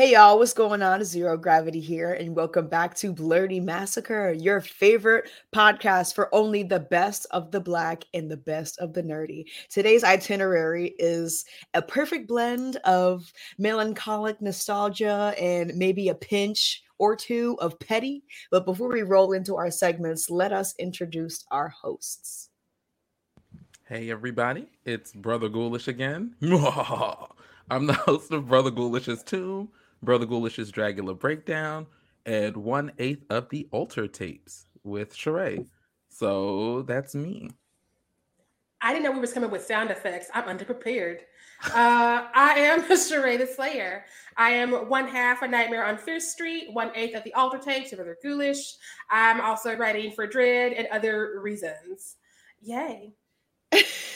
[0.00, 1.04] Hey y'all, what's going on?
[1.04, 6.80] Zero Gravity here, and welcome back to Blerdy Massacre, your favorite podcast for only the
[6.80, 9.44] best of the black and the best of the nerdy.
[9.68, 17.58] Today's itinerary is a perfect blend of melancholic nostalgia and maybe a pinch or two
[17.60, 18.24] of petty.
[18.50, 22.48] But before we roll into our segments, let us introduce our hosts.
[23.86, 26.36] Hey everybody, it's Brother Ghoulish again.
[27.70, 29.68] I'm the host of Brother Ghoulish's Tomb,
[30.02, 31.86] Brother Ghoulish's Dragula Breakdown,
[32.26, 35.66] and one eighth of the Alter tapes with Sheree.
[36.08, 37.50] So that's me.
[38.82, 40.28] I didn't know we was coming with sound effects.
[40.34, 41.18] I'm underprepared.
[41.66, 44.06] Uh, I am Sheree the Slayer.
[44.36, 47.92] I am one half a Nightmare on Fifth Street, one eighth of the Alter tapes,
[47.92, 48.76] Brother Ghoulish.
[49.10, 52.16] I'm also writing for Dread and other reasons.
[52.62, 53.12] Yay.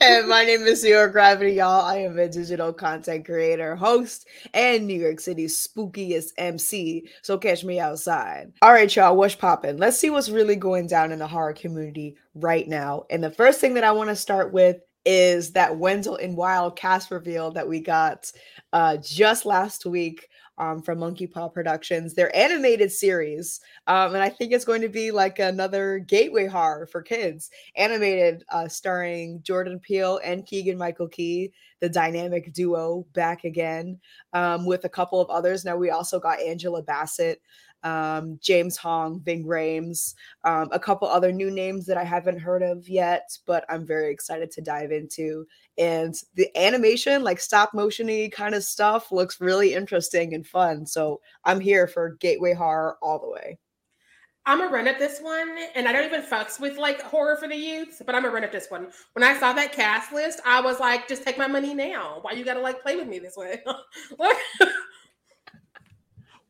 [0.00, 1.82] And my name is Zero Gravity, y'all.
[1.82, 7.08] I am a digital content creator, host, and New York City's spookiest MC.
[7.22, 8.52] So catch me outside.
[8.60, 9.76] All right, y'all, what's popping?
[9.76, 13.04] Let's see what's really going down in the horror community right now.
[13.08, 16.74] And the first thing that I want to start with is that Wendell and Wild
[16.74, 18.32] cast reveal that we got
[18.72, 20.28] uh, just last week
[20.58, 23.60] um, from Monkey Paw Productions, their animated series.
[23.86, 28.44] Um, and I think it's going to be like another gateway horror for kids, animated,
[28.50, 33.98] uh, starring Jordan Peele and Keegan Michael Key, the dynamic duo back again,
[34.32, 35.64] um, with a couple of others.
[35.64, 37.40] Now we also got Angela Bassett.
[37.84, 40.14] Um, James Hong, Ving Rhames,
[40.44, 44.10] um, a couple other new names that I haven't heard of yet, but I'm very
[44.10, 45.46] excited to dive into
[45.76, 51.20] and the animation like stop motiony kind of stuff looks really interesting and fun so
[51.44, 53.58] i'm here for gateway horror all the way
[54.46, 57.48] I'm gonna run at this one, and I don't even fucks with like horror for
[57.48, 58.88] the youth, but I'm gonna run at this one.
[59.14, 62.18] When I saw that cast list, I was like, just take my money now.
[62.20, 63.62] Why you gotta like play with me this way?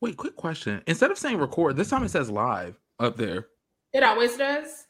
[0.05, 0.83] Wait, quick question.
[0.87, 3.47] Instead of saying record, this time it says live up there.
[3.95, 4.87] it always does.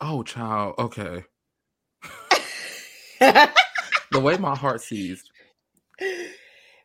[0.00, 0.74] Oh, child.
[0.78, 1.22] Okay.
[3.20, 5.30] the way my heart seized.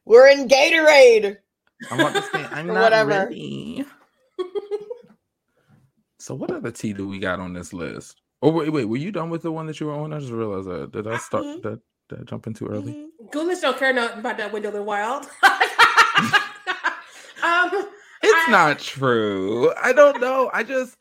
[0.03, 1.37] we're in gatorade
[1.89, 3.09] I'm about to say, I'm not whatever.
[3.11, 3.85] ready.
[6.19, 8.21] so what other tea do we got on this list?
[8.41, 10.11] Oh wait, wait, were you done with the one that you were on?
[10.11, 10.91] I just realized that.
[10.91, 11.61] Did I start Mhm.
[11.61, 11.79] that,
[12.09, 13.07] did I jump in too early?
[13.31, 15.27] Ghoulish don't care nothing about that Wendell and Wild.
[17.43, 17.71] Um,
[18.21, 19.71] It's I- not true.
[19.81, 20.49] I don't know.
[20.53, 20.97] I just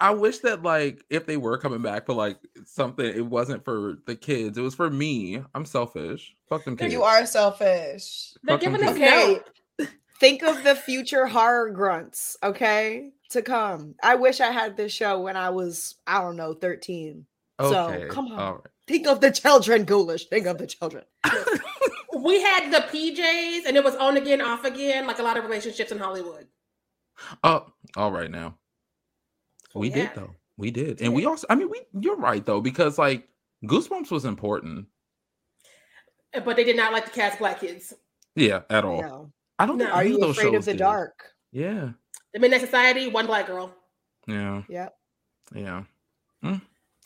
[0.00, 3.98] I wish that like if they were coming back for like something, it wasn't for
[4.06, 4.58] the kids.
[4.58, 5.42] It was for me.
[5.54, 6.34] I'm selfish.
[6.48, 6.92] Fuck them kids.
[6.92, 9.00] you are selfish they're giving us kids.
[9.00, 9.40] Okay.
[9.78, 9.88] note.
[10.20, 15.18] think of the future horror grunts okay to come i wish i had this show
[15.18, 17.24] when i was i don't know 13
[17.58, 18.38] So, come on.
[18.38, 21.46] All think of the children ghoulish think of the children right.
[22.22, 25.44] We had the PJs, and it was on again, off again, like a lot of
[25.44, 26.46] relationships in Hollywood.
[27.42, 27.66] oh,
[27.96, 28.58] all right now.
[29.74, 29.94] We Yeah.
[29.94, 30.34] did though.
[30.56, 31.00] We did.
[31.02, 33.28] And we also I mean we you're right though, because like
[33.64, 34.86] Goosebumps was important.
[36.32, 37.92] But they did not like to cast black kids.
[38.36, 39.00] Yeah, at all.
[39.02, 39.32] no.
[39.58, 39.84] I don't No.
[39.86, 40.78] think are you those afraid of the did.
[40.78, 41.90] dark Yeah.
[42.32, 43.74] The Midnight Society, one black girl.
[44.26, 44.62] Yeah.
[44.68, 44.94] yep
[45.54, 45.84] Yeah.
[46.44, 46.62] Mm,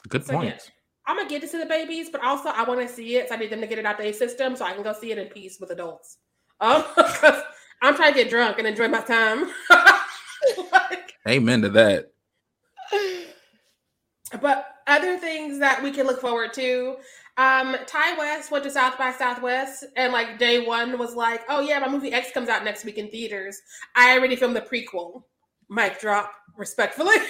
[0.08, 0.48] Good So, point.
[0.54, 0.72] yeah.
[1.06, 3.28] I'm gonna get it to the babies, but also I want to see it.
[3.28, 4.92] So I need them to get it out of their system so I can go
[4.92, 6.18] see it in peace with adults.
[6.60, 6.84] Um,
[7.82, 9.50] I'm trying to get drunk and enjoy my time.
[10.72, 12.12] like, Amen to that.
[14.40, 16.96] but other things that we can look forward to.
[17.38, 21.60] Um, Ti West went to South by Southwest and like day one was like, oh
[21.60, 23.60] yeah, my movie X comes out next week in theaters.
[23.94, 25.22] I already filmed the prequel.
[25.68, 27.16] Mic drop, respectfully.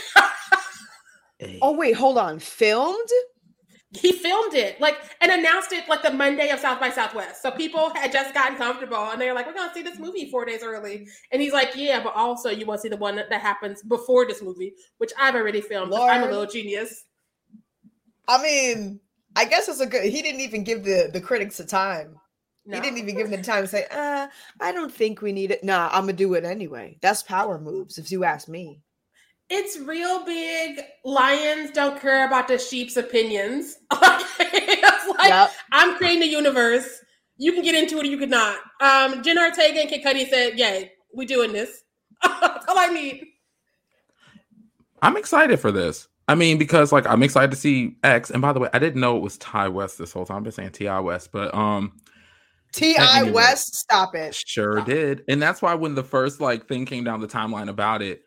[1.60, 2.38] Oh wait, hold on.
[2.38, 3.10] Filmed?
[3.96, 7.42] He filmed it like and announced it like the Monday of South by Southwest.
[7.42, 10.30] So people had just gotten comfortable and they were like, We're gonna see this movie
[10.30, 11.08] four days early.
[11.32, 13.82] And he's like, Yeah, but also you want to see the one that, that happens
[13.82, 15.92] before this movie, which I've already filmed.
[15.92, 17.04] 'cause I'm a little genius.
[18.28, 19.00] I mean,
[19.36, 20.04] I guess it's a good.
[20.04, 22.18] He didn't even give the the critics a time.
[22.64, 22.76] No.
[22.76, 24.26] He didn't even give them the time to say, uh,
[24.60, 25.62] I don't think we need it.
[25.62, 26.98] Nah, I'm gonna do it anyway.
[27.00, 28.82] That's power moves, if you ask me.
[29.48, 30.80] It's real big.
[31.04, 33.76] Lions don't care about the sheep's opinions.
[33.92, 35.50] it's like Yep.
[35.72, 37.00] I'm creating the universe.
[37.36, 38.58] You can get into it or you could not.
[38.80, 41.82] Um, Jen Ortega and Kid Cudi said, Yay, we doing this.
[42.22, 43.24] That's all I need.
[45.02, 46.08] I'm excited for this.
[46.28, 48.30] I mean, because like I'm excited to see X.
[48.30, 50.38] And by the way, I didn't know it was Ti West this whole time.
[50.38, 51.92] I've been saying Ti West, but um,
[52.72, 53.18] T.I.
[53.20, 53.32] Anyway.
[53.32, 54.34] West, stop it.
[54.34, 55.22] sure did.
[55.28, 58.22] And that's why when the first like thing came down the timeline about it,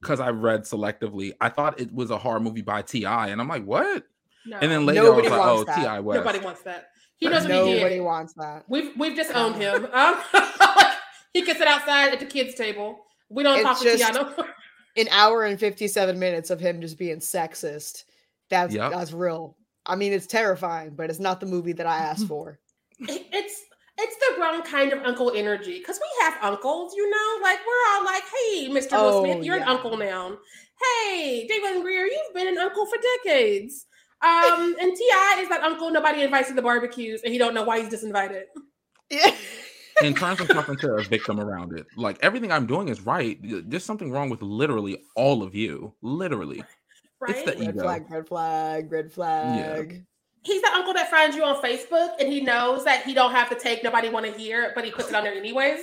[0.00, 3.48] because I read selectively, I thought it was a horror movie by Ti, and I'm
[3.48, 4.04] like, what?
[4.46, 5.94] No, And then later Nobody I was like, oh.
[5.96, 6.16] Ti West.
[6.24, 6.88] nobody wants that.
[7.18, 8.64] He knows what he Nobody wants that.
[8.68, 9.86] We've we've just owned him.
[9.92, 10.16] Um,
[11.34, 12.98] he can sit outside at the kids' table.
[13.28, 14.46] We don't It's talk to just- Ti no more.
[14.96, 18.02] An hour and 57 minutes of him just being sexist.
[18.48, 18.90] That's Yep.
[18.90, 19.56] that's real.
[19.86, 22.58] I mean, it's terrifying, but it's not the movie that I asked for.
[22.98, 23.62] It- it's
[24.00, 27.38] it's the wrong kind of uncle energy because we have uncles, you know.
[27.42, 28.92] Like we're all like, "Hey, Mr.
[28.92, 30.38] Will Oh, Smith, you're an uncle now."
[31.06, 33.86] Hey, David Grier, you've been an uncle for decades.
[34.22, 37.62] Um, and Ti is that uncle nobody invites to the barbecues, and he don't know
[37.62, 38.44] why he's disinvited.
[39.10, 39.34] Yeah.
[40.02, 41.86] and turns himself to a victim around it.
[41.96, 43.38] Like everything I'm doing is right.
[43.42, 45.94] There's something wrong with literally all of you.
[46.02, 46.62] Literally.
[47.20, 47.36] Right?
[47.36, 47.82] It's the Red ego.
[47.82, 50.06] flag, red flag, red flag.
[50.42, 53.48] He's the uncle that finds you on Facebook and he knows that he don't have
[53.50, 55.80] to take nobody want to hear, but he puts it on there anyways.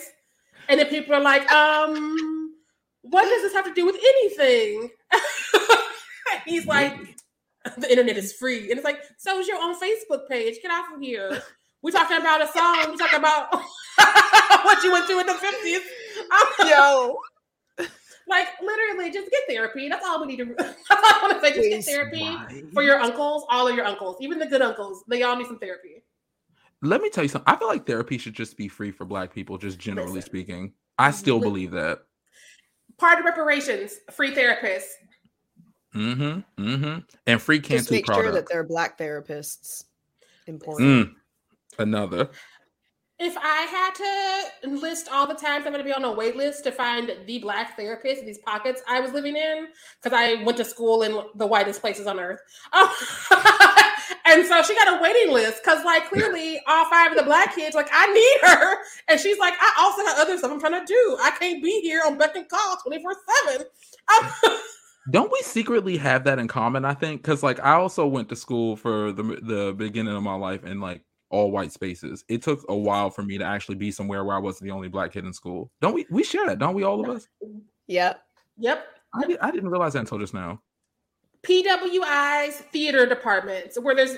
[0.69, 2.53] And then people are like, um,
[3.01, 4.89] what does this have to do with anything?
[6.45, 7.15] he's like,
[7.77, 8.69] the internet is free.
[8.69, 10.57] And it's like, so is your own Facebook page.
[10.61, 11.41] Get off of here.
[11.81, 12.85] We're talking about a song.
[12.89, 13.53] We're talking about
[14.65, 16.69] what you went through in the 50s.
[16.69, 17.17] Yo.
[18.27, 19.89] Like literally just get therapy.
[19.89, 21.55] That's all we need to that's all I want to say.
[21.55, 21.85] Just get Please.
[21.85, 25.03] therapy for your uncles, all of your uncles, even the good uncles.
[25.07, 26.03] They all need some therapy.
[26.81, 27.51] Let me tell you something.
[27.51, 30.29] I feel like therapy should just be free for black people, just generally Listen.
[30.29, 30.73] speaking.
[30.99, 31.99] I still believe that.
[32.97, 34.89] Part of reparations, free therapists.
[35.95, 36.63] Mm-hmm.
[36.63, 36.99] Mm-hmm.
[37.25, 39.85] And free Just Cantu make sure that they're black therapists.
[40.45, 41.09] Important.
[41.09, 41.13] Mm.
[41.79, 42.29] Another.
[43.19, 43.95] If I had
[44.63, 47.11] to list all the times I'm going to be on a wait list to find
[47.25, 49.67] the black therapist in these pockets I was living in,
[50.01, 52.41] because I went to school in the whitest places on earth.
[54.27, 57.55] And so she got a waiting list because, like, clearly all five of the black
[57.55, 58.77] kids, like, I need her.
[59.07, 61.17] And she's like, I also have other stuff I'm trying to do.
[61.21, 63.15] I can't be here on beck and call 24
[63.47, 63.65] 7.
[65.11, 66.83] Don't we secretly have that in common?
[66.83, 70.35] I think because like I also went to school for the the beginning of my
[70.35, 72.23] life and like all white spaces.
[72.29, 74.87] It took a while for me to actually be somewhere where I wasn't the only
[74.87, 75.71] black kid in school.
[75.81, 76.05] Don't we?
[76.09, 76.83] We share that, don't we?
[76.83, 77.27] All of us.
[77.87, 78.21] Yep.
[78.57, 78.87] Yep.
[79.13, 80.61] I, did, I didn't realize that until just now.
[81.43, 84.17] PWI's theater departments where there's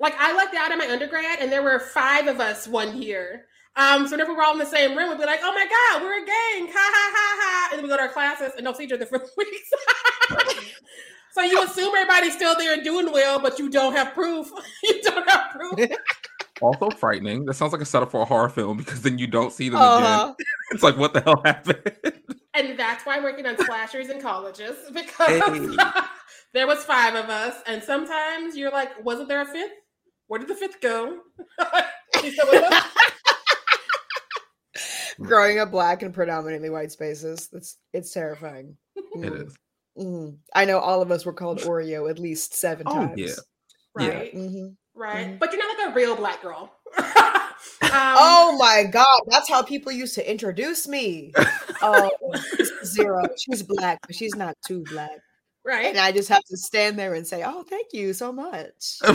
[0.00, 3.46] like I lucked out in my undergrad and there were five of us one year.
[3.74, 6.02] Um, so whenever we're all in the same room, we'd be like, "Oh my god,
[6.02, 7.68] we're a gang!" Ha ha ha ha!
[7.70, 9.70] And then we go to our classes and don't see each other for weeks.
[11.32, 14.50] so you assume everybody's still there and doing well, but you don't have proof.
[14.82, 15.78] you don't have proof.
[16.62, 17.44] Also frightening.
[17.46, 19.80] That sounds like a setup for a horror film because then you don't see them
[19.80, 20.32] Uh-huh.
[20.34, 20.46] again.
[20.72, 21.92] It's like what the hell happened?
[22.54, 25.76] and that's why I'm working on slashers in colleges because Hey.
[26.54, 29.72] there was five of us, and sometimes you're like, "Wasn't there a fifth?
[30.28, 31.18] Where did the fifth go?"
[32.22, 32.84] You still with us?
[35.20, 37.48] Growing up black in predominantly white spaces.
[37.52, 38.76] That's it's terrifying.
[38.96, 39.56] it Mm, is.
[39.98, 40.36] mm.
[40.54, 43.18] I know all of us were called Oreo at least seven Oh, times.
[43.18, 43.34] yeah.
[43.98, 44.08] Yeah.
[44.08, 44.34] right?
[44.94, 45.28] Right.
[45.28, 45.38] Mhm.
[45.38, 46.70] But you're not like a real black girl.
[46.98, 47.04] um,
[47.90, 51.32] oh my god, that's how people used to introduce me.
[51.84, 52.10] Oh,
[52.58, 53.24] this is zero.
[53.36, 55.18] She's black, but she's not too black.
[55.64, 55.86] right.
[55.86, 59.12] And I just have to stand there and say, "Oh, thank you so much." a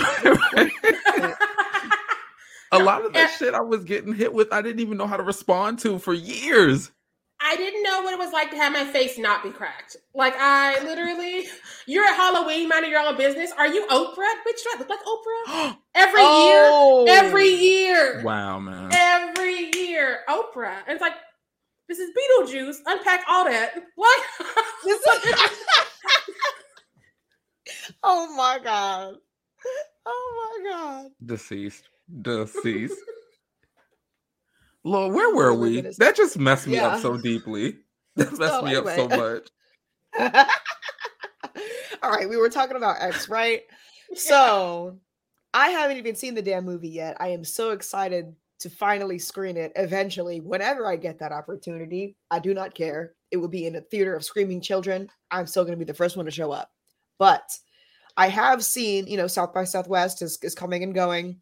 [2.79, 3.38] lot of that Yeah.
[3.38, 6.13] shit I was getting hit with, I didn't even know how to respond to for
[6.13, 6.91] years.
[7.39, 9.96] I didn't know what it was like to have my face not be cracked.
[10.15, 11.46] Like I literally,
[11.86, 13.51] you're at Halloween, minding your own business.
[13.58, 14.34] Are you Oprah?
[14.48, 15.77] Bitch, do I look like Oprah?
[15.96, 17.06] Every Oh.
[17.06, 18.89] year, every year, Wow, man.
[18.91, 20.77] every year, Oprah.
[20.88, 21.13] And it's like,
[21.88, 22.77] this is Beetlejuice.
[22.86, 23.74] Unpack all that.
[23.96, 24.24] What?
[24.84, 25.60] This is-
[28.03, 29.15] oh my god.
[30.06, 31.06] Oh my god.
[31.25, 31.89] Deceased.
[32.22, 32.98] Deceased.
[34.88, 35.82] Lord, where were Oh we?
[35.82, 36.88] That just messed me Yeah.
[36.88, 37.77] up so deeply.
[38.15, 39.50] That messed So me up so much.
[42.01, 43.62] All right, we were talking about X, right?
[44.15, 44.98] So
[45.53, 47.17] I haven't even seen the damn movie yet.
[47.20, 52.15] I am so excited to finally screen it eventually, whenever I get that opportunity.
[52.32, 53.13] I do not care.
[53.32, 55.10] It will be in a theater of screaming children.
[55.29, 56.72] I'm still going to be the first one to show up.
[57.20, 57.44] But
[58.15, 61.41] I have seen, you know, South by Southwest is, is coming and going.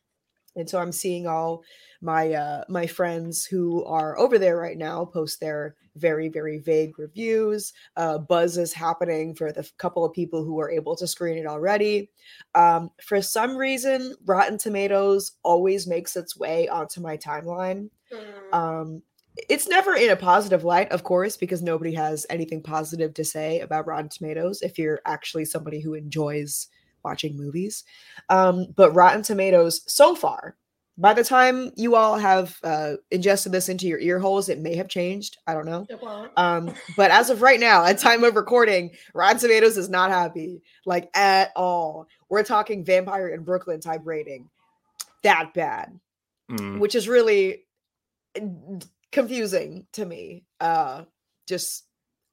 [0.56, 1.64] And so I'm seeing all
[2.02, 6.98] my uh my friends who are over there right now post their very very vague
[7.00, 7.74] reviews.
[7.96, 11.46] Uh buzz is happening for the couple of people who are able to screen it
[11.48, 12.10] already.
[12.54, 17.90] Um for some reason rotten tomatoes always makes its way onto my timeline.
[18.14, 18.54] Mm.
[18.54, 19.02] um
[19.50, 23.60] it's never in a positive light of course because nobody has anything positive to say
[23.60, 26.68] about rotten tomatoes if you're actually somebody who enjoys
[27.06, 27.84] watching movies
[28.30, 30.56] um but rotten tomatoes so far
[30.98, 34.76] by the time you all have uh, ingested this into your ear holes it may
[34.76, 36.32] have changed i don't know It won't.
[36.38, 40.62] um, but as of right now, at time of recording, Rotten Tomatoes is not happy,
[40.86, 42.08] like at all.
[42.30, 44.50] We're talking Vampire in Brooklyn type rating,
[45.24, 46.00] that bad,
[46.50, 46.80] Mm.
[46.80, 47.66] which is really
[49.12, 50.44] confusing to me.
[50.62, 51.04] Uh,
[51.48, 51.86] just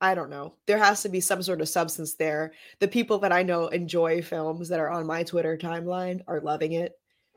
[0.03, 0.55] I don't know.
[0.67, 2.53] There has to be some sort of substance there.
[2.81, 6.73] The people that I know enjoy films that are on my Twitter timeline are loving
[6.73, 6.93] it.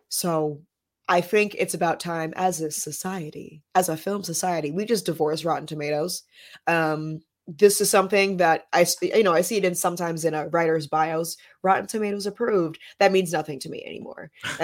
[0.10, 0.62] So
[1.08, 5.46] I think it's about time as a society, as a film society, we just divorce
[5.46, 6.24] Rotten Tomatoes.
[6.66, 10.48] Um, this is something that I, you know, I see it in sometimes in a
[10.48, 11.38] writer's bios.
[11.62, 12.80] Rotten Tomatoes approved.
[13.00, 14.32] That means nothing to me anymore.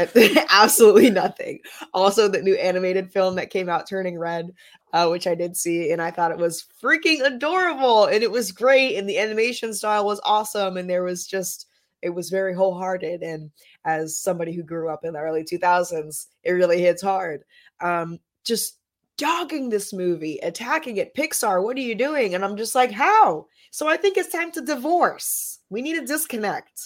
[0.52, 1.60] Absolutely nothing.
[1.94, 4.52] Also, the new animated film that came out, Turning Red,
[4.94, 8.52] uh, which I did see, and I thought it was freaking adorable, and it was
[8.52, 11.68] great, and the animation style was awesome, and there was just,
[12.02, 13.52] it was very wholehearted, and
[13.86, 17.44] as somebody who grew up in the early 2000s, it really hits hard.
[17.80, 18.80] Um, just
[19.22, 21.14] dogging this movie, attacking it.
[21.16, 22.34] Pixar, what are you doing?
[22.36, 23.46] And I'm just like, how?
[23.72, 25.60] So I think it's time to divorce.
[25.70, 26.78] We need to disconnect.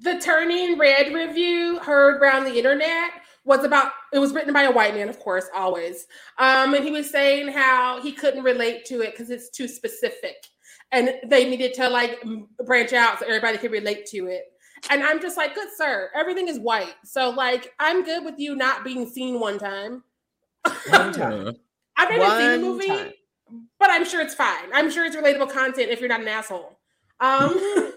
[0.00, 3.10] the turning red review heard around the internet
[3.44, 6.06] was about it was written by a white man of course always
[6.38, 10.36] um and he was saying how he couldn't relate to it because it's too specific
[10.92, 12.12] and they needed to like
[12.64, 14.44] branch out so everybody could relate to it
[14.90, 18.54] and i'm just like good sir everything is white so like i'm good with you
[18.54, 20.04] not being seen one time
[20.88, 21.56] One time.
[21.96, 23.12] I've never seen the movie time.
[23.78, 26.78] but i'm sure it's fine i'm sure it's relatable content if you're not an asshole
[27.20, 27.58] um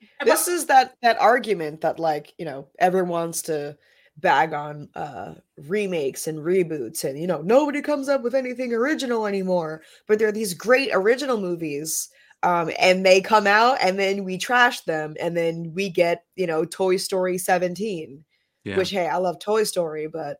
[0.24, 3.76] this is that that argument that like you know everyone wants to
[4.18, 5.34] bag on uh
[5.66, 10.28] remakes and reboots and you know nobody comes up with anything original anymore but there
[10.28, 12.08] are these great original movies
[12.44, 16.46] um and they come out and then we trash them and then we get you
[16.46, 18.24] know toy story 17
[18.62, 18.76] Yeah.
[18.76, 20.38] which hey i love toy story but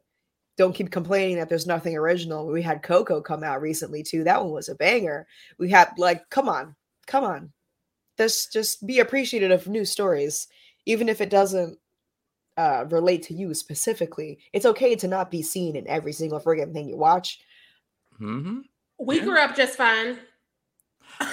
[0.56, 2.46] don't keep complaining that there's nothing original.
[2.46, 4.24] We had coco come out recently too.
[4.24, 5.26] That one was a banger.
[5.58, 6.74] We had like come on
[7.06, 7.52] come on.
[8.16, 10.48] Just just be appreciative of new stories
[10.86, 11.78] even if it doesn't
[12.56, 14.38] uh relate to you specifically.
[14.52, 17.40] It's okay to not be seen in every single friggin' thing you watch.
[18.18, 18.60] Hmm
[18.98, 20.18] we grew up just fine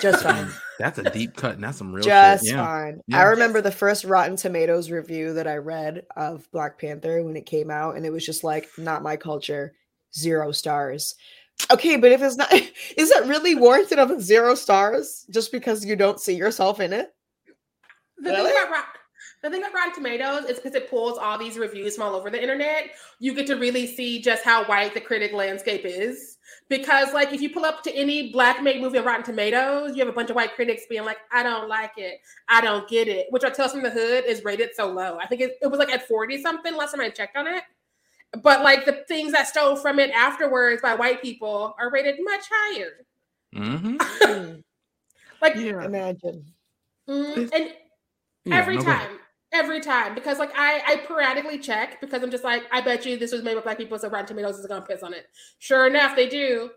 [0.01, 2.53] just fine That's a deep cut, and that's some real just shit.
[2.55, 2.65] Yeah.
[2.65, 7.35] fine i remember the first rotten tomatoes review that i read of black panther when
[7.35, 9.73] it came out and it was just like not my culture
[10.15, 11.15] zero stars
[11.71, 12.51] okay but if it's not
[12.97, 16.93] is it really warranted of a zero stars just because you don't see yourself in
[16.93, 17.13] it
[18.17, 18.51] The Really?
[18.51, 18.85] thing about
[19.43, 22.29] the thing about Rotten Tomatoes is because it pulls all these reviews from all over
[22.29, 22.91] the internet.
[23.19, 26.30] You get to really see just how white the critic landscape is.
[26.69, 29.99] Because, like, if you pull up to any black made movie on Rotten Tomatoes, you
[29.99, 33.07] have a bunch of white critics being like, "I don't like it, I don't get
[33.07, 35.17] it." Which are Tales from the Hood is rated so low.
[35.19, 37.63] I think it, it was like at forty something last time I checked on it.
[38.41, 42.43] But like the things that stole from it afterwards by white people are rated much
[42.49, 43.05] higher.
[43.53, 44.53] hmm Hmm,
[45.41, 45.83] Like, Yeah.
[45.83, 46.45] imagine
[47.09, 47.73] mm, and
[48.45, 49.09] Yeah, every no, go ahead.
[49.51, 53.05] Time every time because like i i periodically check because i'm just like i bet
[53.05, 55.27] you this was made by black people so rotten tomatoes is gonna piss on it
[55.59, 56.69] sure enough they do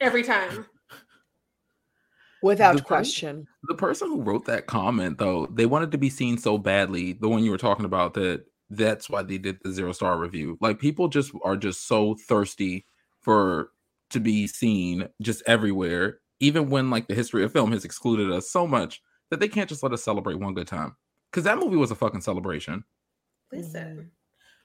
[0.00, 0.66] every time
[2.42, 6.08] without The thing- question The person who wrote that comment, though, they wanted to be
[6.10, 7.14] seen so badly.
[7.14, 10.56] The one you were talking about, that that's why they did the zero star review.
[10.60, 12.84] Like people just are just so thirsty
[13.20, 13.70] for
[14.10, 18.48] to be seen just everywhere even when like the history of film has excluded us
[18.50, 20.94] so much that they can't just let us celebrate one good time.
[21.30, 22.84] Because that movie was a fucking celebration.
[23.52, 24.10] Listen,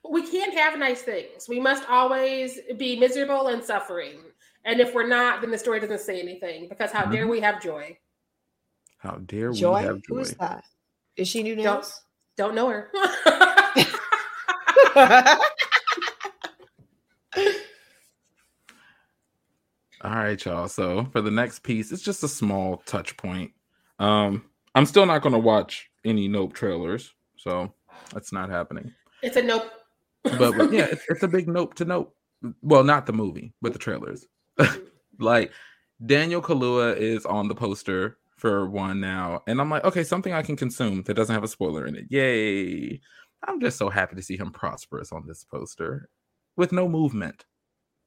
[0.08, 1.48] we can't have nice things.
[1.48, 4.18] We must always be miserable and suffering.
[4.64, 6.68] And if we're not, then the story doesn't say anything.
[6.68, 7.30] Because how dare Mhm.
[7.30, 7.98] we have joy?
[8.98, 9.80] How dare Joy?
[9.80, 10.18] we have joy?
[10.18, 10.64] is that?
[11.16, 12.00] Is she new Don't- nails?
[12.36, 12.90] Don't know her.
[20.02, 20.68] All right, y'all.
[20.68, 23.52] So for the next piece, it's just a small touch point.
[23.98, 27.72] Um, I'm still not going to watch any Nope trailers, so
[28.12, 28.92] that's not happening.
[29.22, 29.70] it's a nope.
[30.24, 32.14] But, but yeah, it's, it's a big Nope to Nope.
[32.62, 34.26] Well, not the movie, but the trailers.
[35.18, 35.52] like
[36.04, 40.42] Daniel Kaluuya is on the poster for one now, and I'm like, okay, something I
[40.42, 42.06] can consume that doesn't have a spoiler in it.
[42.10, 43.00] Yay!
[43.46, 46.08] I'm just so happy to see him prosperous on this poster
[46.56, 47.44] with no movement.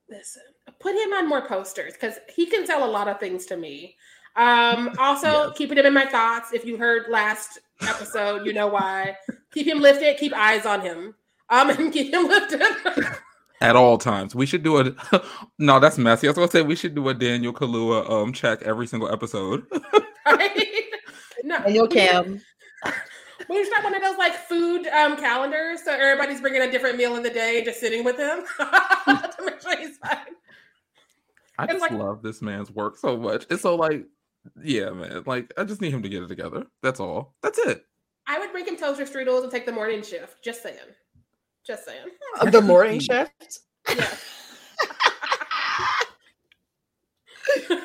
[0.10, 0.44] Listen,
[0.80, 3.96] put him on more posters because he can tell a lot of things to me.
[4.36, 5.58] Um, also, Yes.
[5.58, 6.54] keeping him in my thoughts.
[6.54, 9.16] If you heard last episode, you know why.
[9.54, 10.18] Keep him lifted.
[10.18, 11.16] Keep eyes on him.
[11.50, 12.62] Um, and keep him lifted.
[13.62, 14.36] at all times.
[14.36, 14.96] We should do a
[15.60, 16.28] no, that's messy.
[16.28, 19.66] I was gonna say we should do a Daniel Kaluuya um check every single episode.
[20.26, 20.84] right?
[21.44, 22.42] No, Daniel we- Cam.
[23.50, 26.98] We should have one of those like food um, calendars, so everybody's bringing a different
[26.98, 30.18] meal in the day and just sitting with him to make sure he's fine.
[31.60, 33.46] I It's just like- love this man's work so much.
[33.52, 34.06] It's so like,
[34.64, 35.24] yeah, man.
[35.26, 36.68] Like I just need him to get it together.
[36.82, 37.36] That's all.
[37.42, 37.86] That's it.
[38.28, 40.44] I would bring him toaster strudels and take the morning shift.
[40.44, 40.78] Just saying.
[41.66, 42.08] Just saying.
[42.42, 43.60] Of the morning shift.
[43.96, 44.08] Yeah.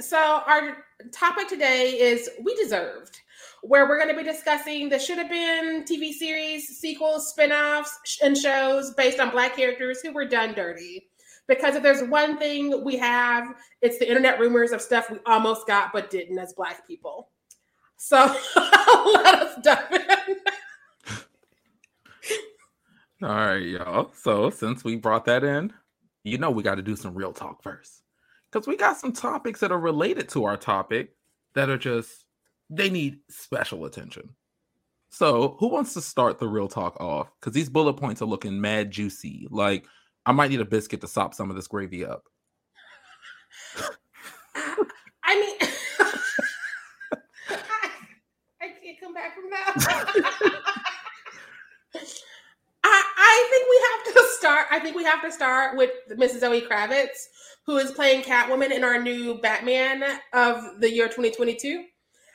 [0.00, 0.78] so our
[1.12, 3.20] topic today is we deserved
[3.62, 8.18] where we're going to be discussing the should have been tv series sequels spin-offs sh-
[8.22, 11.07] and shows based on black characters who were done dirty
[11.48, 15.66] because if there's one thing we have it's the internet rumors of stuff we almost
[15.66, 17.30] got but didn't as black people
[17.96, 18.16] so
[18.56, 20.36] let us dive in
[23.20, 24.12] All right, y'all.
[24.14, 25.72] So since we brought that in,
[26.22, 28.02] you know we got to do some real talk first.
[28.50, 31.16] Because we got some topics that are related to our topic
[31.54, 32.24] that are just
[32.70, 34.30] they need special attention.
[35.10, 37.32] So who wants to start the real talk off?
[37.40, 39.48] Because these bullet points are looking mad juicy.
[39.50, 39.86] Like
[40.28, 42.24] I might need a biscuit to sop some of this gravy up.
[45.24, 46.12] I mean, I,
[48.60, 49.72] I can't come back from that.
[52.84, 54.66] I, I think we have to start.
[54.70, 56.40] I think we have to start with Mrs.
[56.40, 57.28] Zoe Kravitz,
[57.64, 61.84] who is playing Catwoman in our new Batman of the year 2022.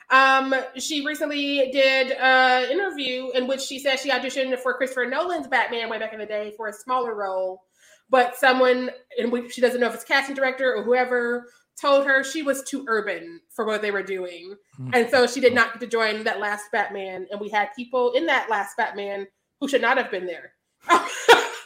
[0.10, 5.48] Um, she recently did an interview in which she said she auditioned for Christopher Nolan's
[5.48, 7.62] Batman way back in the day for a smaller role,
[8.10, 11.48] but someone in which she doesn't know if it's casting director or whoever
[11.82, 14.56] told her she was too urban for what they were doing.
[14.94, 17.26] And so she did not get to join that last Batman.
[17.32, 19.26] And we had people in that last Batman
[19.60, 20.54] who should not have been there.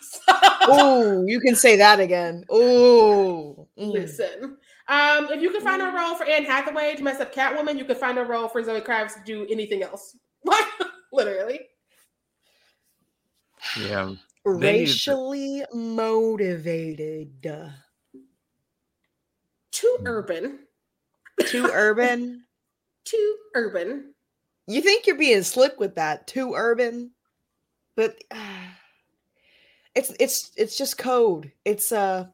[0.01, 2.43] So- Ooh, you can say that again.
[2.49, 3.91] oh Mm.
[3.93, 7.77] Listen, um, if you can find a role for Anne Hathaway to mess up Catwoman,
[7.77, 10.17] you can find a role for Zoe Kravitz to do anything else.
[11.13, 11.61] Literally.
[13.79, 14.13] Yeah.
[14.55, 17.41] They needed to- Racially motivated.
[19.71, 20.07] Too Mm.
[20.07, 20.59] urban.
[21.45, 22.43] Too urban.
[23.05, 24.13] Too urban.
[24.67, 26.27] You think you're being slick with that?
[26.27, 27.11] Too urban,
[27.95, 28.67] but uh,
[29.95, 31.51] it's it's it's just code.
[31.63, 32.25] It's uh,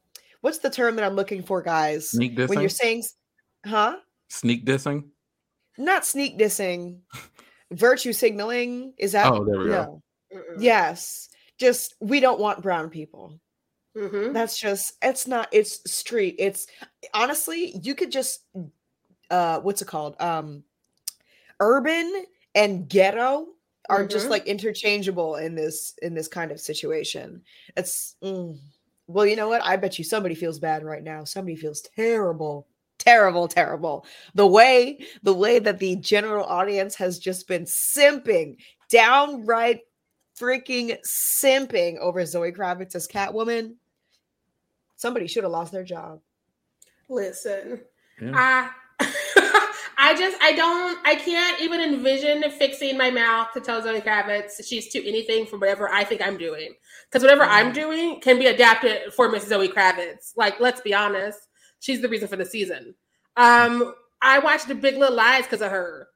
[0.41, 2.09] what's the term that I'm looking for, guys?
[2.09, 3.03] Sneak When you're saying,
[3.65, 3.97] huh?
[4.29, 5.09] Sneak dissing.
[5.77, 7.01] Not sneak dissing,
[7.71, 8.93] virtue signaling.
[8.97, 9.31] Is that?
[9.31, 10.01] Oh, there we go.
[10.33, 10.55] Mm-mm.
[10.57, 11.29] Yes.
[11.59, 13.39] Just we don't want brown people.
[13.95, 14.33] Mhm.
[14.33, 16.35] That's just it's not it's street.
[16.39, 16.67] It's
[17.13, 18.45] honestly, you could just
[19.29, 20.15] uh what's it called?
[20.19, 20.63] Um
[21.59, 23.47] urban and ghetto
[23.89, 24.29] are just Mhm.
[24.31, 27.43] like interchangeable in this in this kind of situation.
[27.77, 28.57] It's mm.
[29.07, 29.63] well, you know what?
[29.63, 31.23] I bet you somebody feels bad right now.
[31.25, 32.67] Somebody feels terrible.
[32.99, 34.05] Terrible, terrible.
[34.33, 38.57] The way the way that the general audience has just been simping,
[38.89, 39.81] downright
[40.43, 43.75] freaking simping over Zoe Kravitz as Catwoman.
[44.97, 46.19] Somebody should have lost their job.
[47.09, 47.81] Listen,
[48.21, 48.31] Yeah.
[48.35, 48.69] I,
[49.97, 54.65] I just, I don't, I can't even envision fixing my mouth to tell Zoe Kravitz
[54.67, 56.73] she's too anything for whatever I think I'm doing.
[57.09, 57.75] Because whatever I'm Mm.
[57.75, 60.33] doing can be adapted for Miss Zoe Kravitz.
[60.35, 61.39] Like, let's be honest,
[61.79, 62.95] she's the reason for the season.
[63.37, 66.07] Um, I watched The Big Little Lies because of her.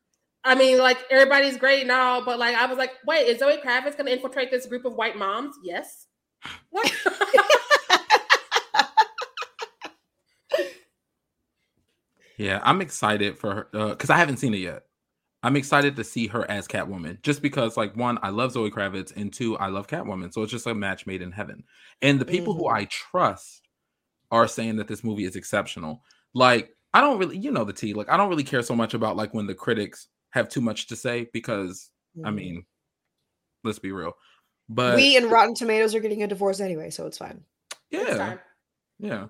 [0.48, 3.58] I mean, like everybody's great and all, but like I was like, wait, is Zoe
[3.58, 5.56] Kravitz going to infiltrate this group of white moms?
[5.64, 6.08] Yes.
[6.70, 6.92] What?
[12.38, 14.84] Yeah, I'm excited for her because I haven't seen it yet.
[15.44, 19.16] I'm excited to see her as Catwoman, just because, like, one, I love Zoe Kravitz,
[19.16, 20.34] and two, I love Catwoman.
[20.34, 21.64] So it's just a match made in heaven.
[22.02, 22.62] And the people Mm-hmm.
[22.64, 23.68] who I trust
[24.32, 26.04] are saying that this movie is exceptional.
[26.34, 27.94] Like, I don't really, you know, the T.
[27.94, 30.88] Like, I don't really care so much about like when the critics have too much
[30.88, 31.90] to say because,
[32.24, 32.36] I Mhm.
[32.36, 32.66] mean,
[33.63, 34.13] let's be real.
[34.70, 37.44] But we and Rotten Tomatoes are getting a divorce anyway, so it's fine.
[37.90, 38.38] Yeah,
[39.00, 39.28] yeah.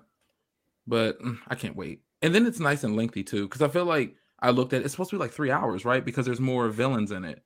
[0.86, 2.02] But mm, I can't wait.
[2.22, 4.92] And then it's nice and lengthy too, because I feel like I looked at it's
[4.92, 6.04] supposed to be like three hours, right?
[6.04, 7.42] Because there's more villains in it.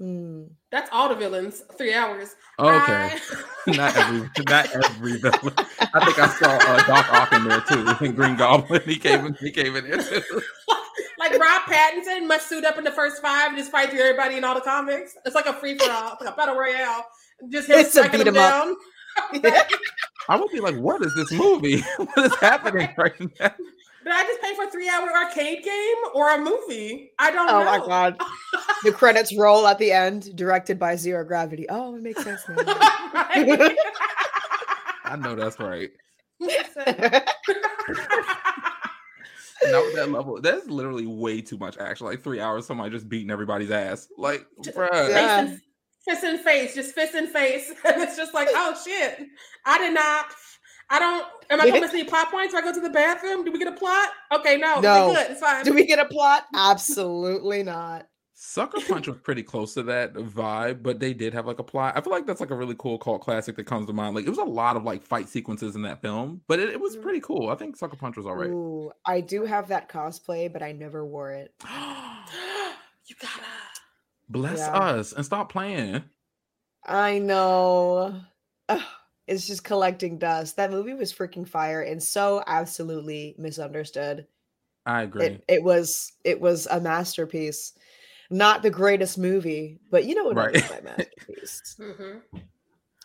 [0.00, 0.48] Mm.
[0.72, 1.62] That's all the villains.
[1.78, 2.34] Three hours.
[2.58, 2.72] Okay.
[3.16, 3.20] I-
[3.68, 5.54] not every not every villain.
[5.94, 8.82] I think I saw uh, Doc Ock in there too, in Green Goblin.
[8.84, 10.22] He came in, he came in there too.
[11.18, 14.36] like Rob Pattinson must suit up in the first five and just fight through everybody
[14.36, 15.16] in all the comics.
[15.24, 17.06] It's like a free for all, like a battle royale.
[17.50, 19.42] Just him It's a striking beat them 'em up.
[19.42, 19.52] down.
[20.28, 21.80] I would be like, what is this movie?
[21.96, 23.54] what is happening right now?
[24.04, 27.12] Did I just pay for a three hour arcade game or a movie?
[27.18, 27.60] I don't oh know.
[27.60, 27.78] Oh know.
[27.78, 28.20] my god.
[28.84, 31.66] The credits roll at the end, directed by Zero Gravity.
[31.70, 32.56] Oh, it makes sense now.
[35.06, 35.90] I know that's right.
[36.38, 36.84] Listen.
[36.86, 37.14] Not
[39.94, 40.38] that level.
[40.42, 42.06] That's literally way too much action.
[42.06, 44.08] Like three hours, somebody just beating everybody's ass.
[44.18, 45.08] Like, bruh.
[45.08, 45.46] Yeah.
[45.46, 45.60] Face
[46.04, 47.72] fist in face, just fist in face.
[47.84, 49.26] And it's just like, oh shit.
[49.64, 50.26] I did not.
[50.90, 51.26] I don't.
[51.50, 52.52] Am I going to see any plot points?
[52.52, 53.44] Do I go to the bathroom?
[53.44, 54.08] Do we get a plot?
[54.32, 54.80] Okay, no.
[54.80, 55.12] No.
[55.14, 55.30] Good.
[55.32, 55.64] It's fine.
[55.64, 56.44] Do we get a plot?
[56.54, 58.06] Absolutely not.
[58.36, 61.94] Sucker Punch was pretty close to that vibe, but they did have like a plot.
[61.96, 64.14] I feel like that's like a really cool cult classic that comes to mind.
[64.16, 66.80] Like it was a lot of like fight sequences in that film, but it, it
[66.80, 67.02] was Mhm.
[67.02, 67.48] pretty cool.
[67.48, 68.50] I think Sucker Punch was all right.
[68.50, 71.54] Ooh, I do have that cosplay, but I never wore it.
[73.06, 73.42] you gotta.
[74.28, 74.72] Bless Yeah.
[74.78, 76.02] us and stop playing.
[76.84, 78.20] I know.
[78.68, 78.82] Ugh,
[79.26, 80.56] it's just collecting dust.
[80.56, 84.26] That movie was freaking fire and so absolutely misunderstood.
[84.86, 85.26] I agree.
[85.26, 87.72] It it was it was a masterpiece.
[88.30, 90.56] Not the greatest movie, but you know what Right.
[90.56, 91.76] I mean by masterpiece.
[91.78, 92.22] Mhm.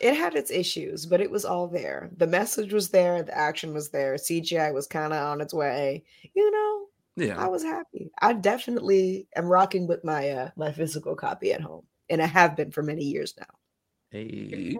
[0.00, 2.10] it had its issues, but it was all there.
[2.16, 6.04] The message was there, the action was there, CGI was kind of on its way.
[6.34, 7.38] You know, yeah.
[7.38, 8.10] I was happy.
[8.20, 12.56] I definitely am rocking with my uh my physical copy at home, and I have
[12.56, 13.46] been for many years now.
[14.12, 14.78] Good Hey.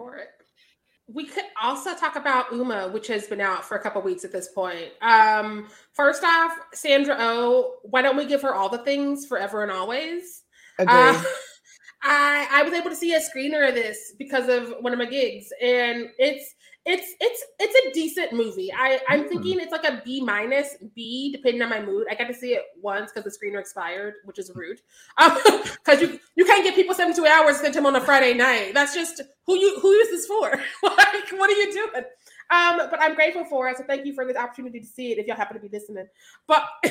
[1.13, 4.31] We could also talk about Umma, which has been out for a couple weeks at
[4.31, 4.89] this point.
[5.01, 9.71] Um, first off, Sandra Oh, why don't we give her all the things forever and
[9.71, 10.43] always?
[10.79, 10.95] Agreed.
[10.95, 11.23] Uh,
[12.03, 15.05] I I was able to see a screener of this because of one of my
[15.05, 18.71] gigs, and it's it's it's it's a decent movie.
[18.73, 19.29] I I'm Mm.
[19.29, 22.07] thinking it's like a B minus B depending on my mood.
[22.09, 24.81] I got to see it once because the screener expired, which is rude.
[25.83, 28.73] Because you you can't get people 72 hours sent them on a Friday night.
[28.73, 30.49] That's just who you who is this for?
[30.83, 32.05] like what are you doing?
[32.49, 33.77] Um, but I'm grateful for it.
[33.77, 36.07] So thank you for the opportunity to see it if y'all happen to be listening.
[36.47, 36.63] But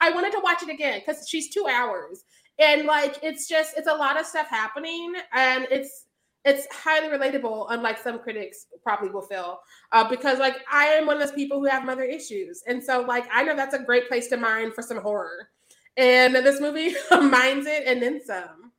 [0.00, 2.24] I wanted to watch it again because she's two hours
[2.58, 6.05] and like it's just it's a lot of stuff happening and it's
[6.46, 9.58] it's highly relatable unlike some critics probably will feel
[9.92, 13.02] uh, because like i am one of those people who have mother issues and so
[13.02, 15.50] like i know that's a great place to mine for some horror
[15.96, 18.72] and this movie mines it and then some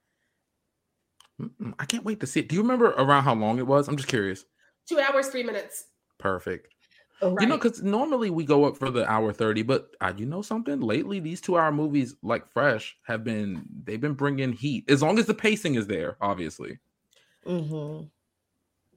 [1.77, 2.49] I can't wait to see it.
[2.49, 3.88] Do you remember around how long it was?
[3.88, 4.45] I'm just curious.
[4.88, 5.86] two hours three minutes
[6.17, 6.73] Perfect.
[7.21, 10.27] Oh, You know, because normally we go up for the hour 30, but uh, you
[10.27, 10.80] know something?
[10.80, 14.89] Lately, these two hour movies, like Fresh, have been, they've been bringing heat.
[14.89, 16.77] As long as the pacing is there, obviously.
[17.47, 18.10] Mhm.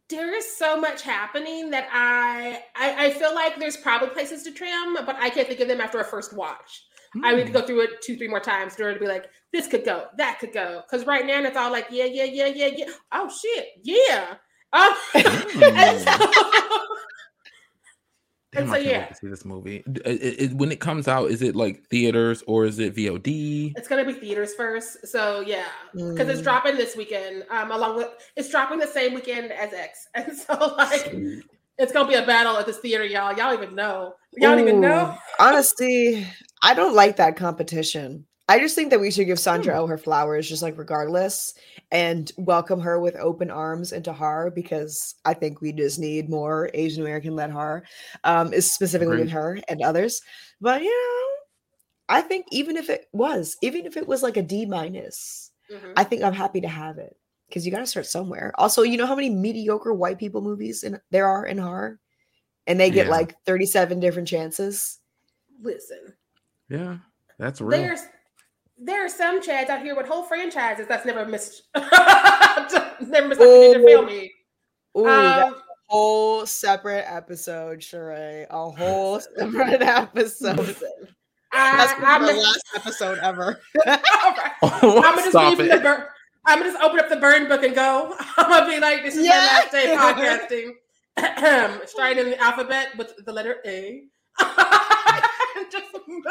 [0.09, 4.53] there is so much happening that I, I I feel like there's probably places to
[4.53, 6.85] trim, but I can't think of them after a first watch.
[7.23, 7.53] I need to Hmm.
[7.53, 10.07] go through it two, three more times in order to be like, this could go,
[10.19, 10.83] that could go.
[10.89, 12.87] Because right now it's all like, yeah, yeah, yeah, yeah, yeah.
[13.13, 14.35] Oh shit, yeah.
[14.73, 16.13] Um, and so,
[18.53, 18.99] Damn, and I so, can't yeah.
[19.01, 19.85] wait to see this movie.
[19.93, 22.97] D- i- i- i- when it comes out, is it like theaters or is it
[22.97, 23.73] VOD?
[23.77, 25.07] it's gonna be theaters first.
[25.07, 26.45] So yeah, because it's Mm.
[26.45, 27.45] dropping this weekend.
[27.51, 31.15] Um, along with it's dropping the same weekend as X, and so like
[31.79, 33.37] it's gonna be a battle at this theater, y'all.
[33.37, 34.15] Y'all even know.
[34.37, 35.17] Y'all don't even know.
[35.39, 36.27] Honestly,
[36.63, 38.27] I don't like that competition.
[38.51, 39.81] I just think that we should give Sandra Hmm.
[39.81, 41.55] Oh her flowers, just like regardless,
[41.93, 46.69] and welcome her with open arms into horror because I think we just need more
[46.75, 47.85] Asian American led horror,
[48.25, 49.33] um, is specifically with Agreed.
[49.33, 50.21] her and others.
[50.61, 51.27] But you know,
[52.17, 55.93] I think even if it was, even if it was like a D minus, Mhm.
[55.97, 57.17] I think I'm happy to have it
[57.49, 58.53] because you got to start somewhere.
[58.57, 62.01] Also, you know how many mediocre white people movies in, there are in horror,
[62.67, 63.13] and they get Yeah.
[63.13, 64.99] like 37 different chances.
[65.63, 66.15] Listen,
[66.69, 66.99] Yeah,
[67.39, 67.81] that's real.
[67.81, 68.03] there's
[68.81, 73.75] there are some chads out here with whole franchises that's never missed never missed opportunity
[73.75, 74.33] to film me.
[74.99, 75.57] Ooh, that Um,
[75.89, 78.47] whole separate episode, Sheree.
[78.51, 80.57] A whole separate episode.
[80.57, 80.83] That's
[81.53, 83.61] I, gonna I'm, be the last episode ever.
[84.63, 86.05] Oh, I'm gonna just leave the burn.
[86.47, 88.15] I'm gonna just open up the burn book and go.
[88.37, 89.33] I'm gonna be like, "This is Yeah.
[89.33, 90.77] my last day podcasting."
[91.87, 94.05] Starting in the alphabet with the letter A.
[95.71, 96.25] just move.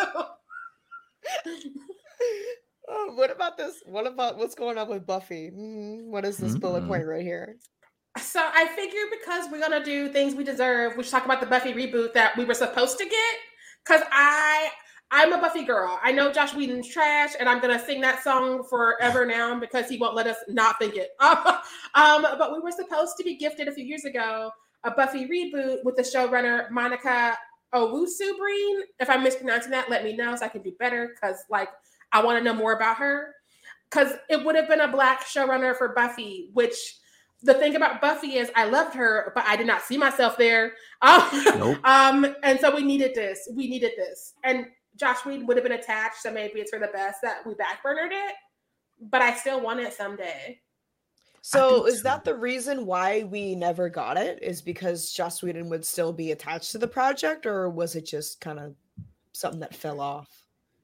[2.91, 3.84] Oh, what about this?
[3.86, 5.51] What about what's going on with Buffy?
[5.51, 6.88] Mm, what is this bullet Mm.
[6.88, 7.58] point right here?
[8.17, 11.45] So I figure because we're gonna do things we deserve, we should talk about the
[11.45, 13.36] Buffy reboot that we were supposed to get.
[13.86, 14.71] Cause I
[15.12, 15.99] I'm a Buffy girl.
[16.03, 19.97] I know Joss Whedon's trash, and I'm gonna sing that song forever now because he
[19.97, 21.10] won't let us not think it.
[21.19, 24.51] um, but we were supposed to be gifted a few years ago
[24.84, 27.38] a Buffy reboot with the showrunner Monica
[27.73, 28.82] Owusu-Breen.
[28.99, 31.15] If I'm mispronouncing that, let me know so I can do better.
[31.21, 31.69] Cause like
[32.12, 33.34] I want to know more about her.
[33.91, 37.00] Cause it would have been a black showrunner for Buffy, which
[37.41, 40.74] the thing about Buffy is I loved her, but I did not see myself there.
[41.02, 41.78] Um, Nope.
[41.86, 43.48] um, and so we needed this.
[43.56, 44.34] We needed this.
[44.43, 44.65] And
[44.98, 48.12] Joss Whedon would have been attached, so maybe it's for the best that we backburnered
[48.12, 48.36] it.
[49.00, 50.60] But I still want it someday.
[51.41, 52.04] So is too.
[52.04, 54.43] that the reason why we never got it?
[54.43, 58.41] Is because Joss Whedon would still be attached to the project, or was it just
[58.41, 58.76] kind of
[59.32, 60.28] something that fell off?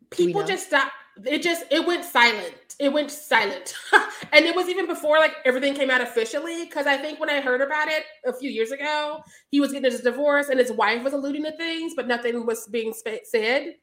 [0.09, 0.91] People just stopped.
[1.25, 2.55] It just it went silent.
[2.77, 3.73] It went silent,
[4.33, 6.65] and it was even before like everything came out officially.
[6.65, 9.89] Because I think when I heard about it a few years ago, he was getting
[9.89, 13.75] his divorce, and his wife was alluding to things, but nothing was being sp- said.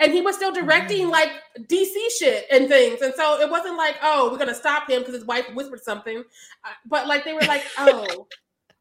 [0.00, 3.96] And he was still directing like DC shit and things, and so it wasn't like,
[4.02, 6.18] oh, we're gonna stop him because his wife whispered something.
[6.18, 8.26] Uh, But like they were like, oh,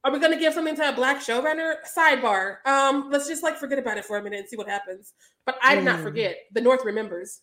[0.06, 1.78] are we gonna give something to a black showrunner?
[1.98, 2.66] Sidebar.
[2.66, 5.14] Um, let's just like forget about it for a minute and see what happens.
[5.46, 6.04] But I did not Mm.
[6.04, 6.38] forget.
[6.54, 7.42] The North remembers.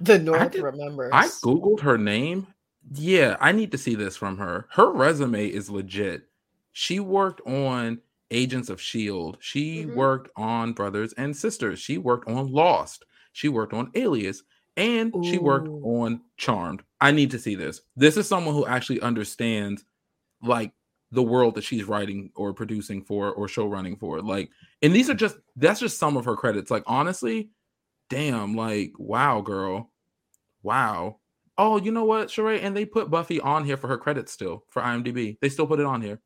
[0.00, 1.10] the North did- remembers.
[1.12, 2.46] I googled her name.
[2.92, 4.66] Yeah, I need to see this from her.
[4.70, 6.28] Her resume is legit.
[6.72, 9.38] She worked on Agents of Shield.
[9.40, 9.94] She Mhm.
[9.96, 11.80] worked on Brothers and Sisters.
[11.80, 13.04] She worked on Lost.
[13.32, 14.44] She worked on Alias,
[14.76, 16.84] and she worked on Charmed.
[17.00, 17.80] I need to see this.
[17.96, 19.84] This is someone who actually understands
[20.42, 20.70] like
[21.10, 24.20] the world that she's writing or producing for or show running for.
[24.20, 24.50] Like,
[24.82, 26.70] and these are just that's just some of her credits.
[26.70, 27.50] Like, honestly,
[28.10, 29.90] damn, like, wow, girl.
[30.62, 31.18] Wow.
[31.56, 32.62] Oh, you know what, Sheree?
[32.62, 35.38] And they put Buffy on here for her credits still for IMDb.
[35.40, 36.20] They still put it on here.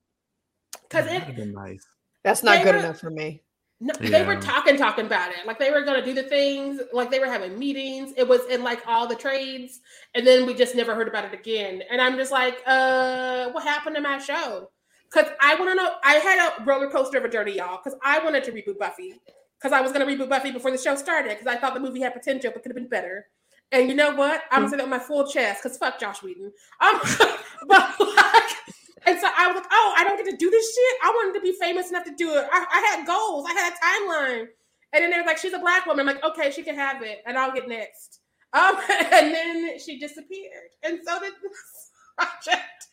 [0.83, 1.87] Because That'd it been nice.
[2.23, 3.42] That's not good were- enough for me.
[3.85, 5.45] No, they were talking, talking about it.
[5.45, 8.14] Like they were gonna do the things, like they were having meetings.
[8.16, 9.81] It was in like all the trades,
[10.14, 11.83] and then we just never heard about it again.
[11.90, 14.71] And I'm just like, uh, what happened to my show?
[15.12, 15.95] Because I want to know.
[16.05, 17.81] I had a roller coaster of a journey, y'all.
[17.83, 19.14] Because I wanted to reboot Buffy.
[19.59, 21.31] Because I was gonna reboot Buffy before the show started.
[21.31, 23.27] Because I thought the movie had potential, but could have been better.
[23.73, 24.42] And you know what?
[24.53, 25.61] I'm gonna say that with my full chest.
[25.61, 26.53] Because fuck Joss Whedon.
[26.81, 27.01] Um,
[27.66, 28.53] but like,
[29.06, 30.98] and so I was like, oh, I don't get to do this shit.
[31.02, 32.46] I wanted to be famous enough to do it.
[32.52, 33.46] I, I had goals.
[33.48, 34.48] I had a timeline.
[34.92, 36.08] And then they were like, she's a black woman.
[36.08, 38.20] I'm like, okay, she can have it, and I'll get next.
[38.52, 42.88] Um, and then she disappeared, and so did this project.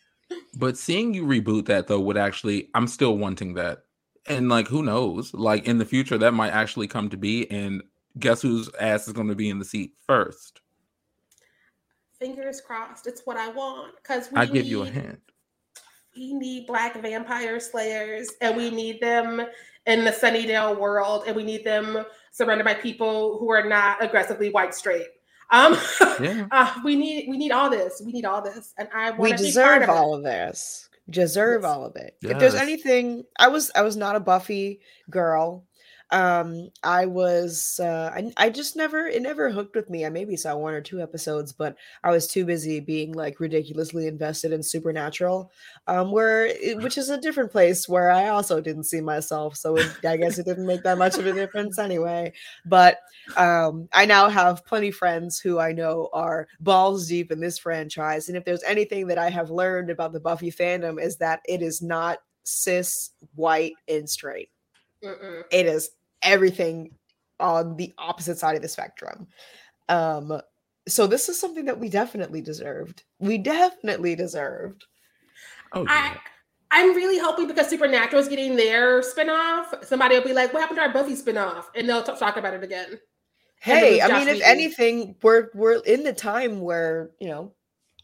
[0.56, 3.84] But seeing you reboot that though would actually I'm still wanting that.
[4.28, 5.34] And like who knows?
[5.34, 7.82] Like in the future that might actually come to be and
[8.18, 10.62] guess whose ass is going to be in the seat first?
[12.20, 13.08] Fingers crossed.
[13.08, 15.20] It's what I want because I give you a hint.
[16.20, 19.42] We need black vampire slayers, and we need them
[19.86, 22.04] in the Sunnydale world, and we need them
[22.34, 25.08] surrounded by people who are not aggressively white straight.
[25.50, 25.78] Um,
[26.22, 26.48] Yeah.
[26.52, 28.02] uh, we need we need all this.
[28.06, 29.90] We need all this, and I We want to be part deserve of it.
[29.90, 30.90] all of this.
[31.10, 31.72] Deserve Yes.
[31.72, 32.18] all of it.
[32.22, 35.64] If there's anything, I was I was not a Buffy girl.
[36.12, 40.06] Um, I was uh I, I just never it never hooked with me.
[40.06, 44.08] I maybe saw one or two episodes, but I was too busy being like ridiculously
[44.08, 45.52] invested in Supernatural,
[45.88, 49.56] um, where it, which is a different place where I also didn't see myself.
[49.56, 52.34] So it, I guess it didn't make that much of a difference anyway.
[52.66, 53.00] But
[53.38, 58.28] um, I now have plenty friends who I know are balls deep in this franchise.
[58.28, 61.62] And if there's anything that I have learned about the Buffy fandom is that it
[61.62, 64.50] is not cis, white, and straight.
[65.04, 65.44] Mm-mm.
[65.52, 65.92] It is
[66.22, 66.92] everything
[67.40, 69.28] on the opposite side of the spectrum.
[69.88, 70.42] Um,
[70.88, 73.04] so this is something that we definitely deserved.
[73.20, 74.86] We definitely deserved.
[75.74, 76.18] Oh I yeah.
[76.72, 80.78] I'm really hoping because Supernatural is getting their spinoff, somebody will be like, "What happened
[80.78, 83.00] to our Buffy spinoff?" and they'll t- talk about it again.
[83.60, 87.54] Hey, I Joss mean, if anything, we're we're in the time where you know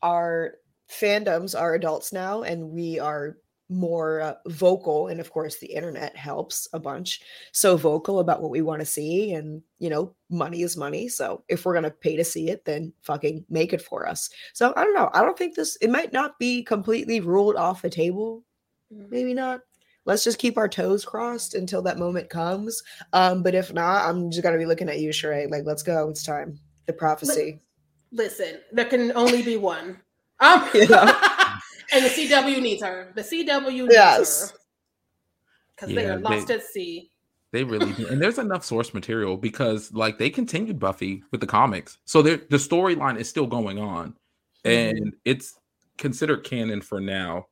[0.01, 0.55] our
[0.89, 3.37] fandoms are adults now, and we are
[3.69, 7.21] more uh, vocal, and of course, the internet helps a bunch.
[7.51, 11.07] So vocal about what we want to see, and you know, money is money.
[11.09, 14.29] So if we're gonna pay to see it, then fucking make it for us.
[14.53, 15.09] So I don't know.
[15.13, 15.75] I don't think this.
[15.81, 18.43] It might not be completely ruled off the table.
[18.93, 19.09] Mhm.
[19.09, 19.61] Maybe not.
[20.07, 22.83] let's just keep our toes crossed until that moment comes.
[23.13, 25.49] Um, but if not, I'm just gonna be looking at you, Sheree.
[25.49, 26.09] Like, let's go.
[26.09, 26.59] It's time.
[26.85, 27.59] The prophecy.
[28.11, 29.99] Listen, there can only be one.
[30.41, 31.34] Um, Yeah.
[31.95, 33.11] And the CW needs her.
[33.15, 34.51] The CW needs Yes.
[34.51, 34.57] her
[35.75, 37.11] because they are lost they- at sea.
[37.51, 38.07] They really do.
[38.07, 41.99] And there's enough source material because like they continued Buffy with the comics.
[42.05, 44.15] So they're- the storyline is still going on.
[44.65, 45.59] And it's
[45.97, 47.47] considered canon for now.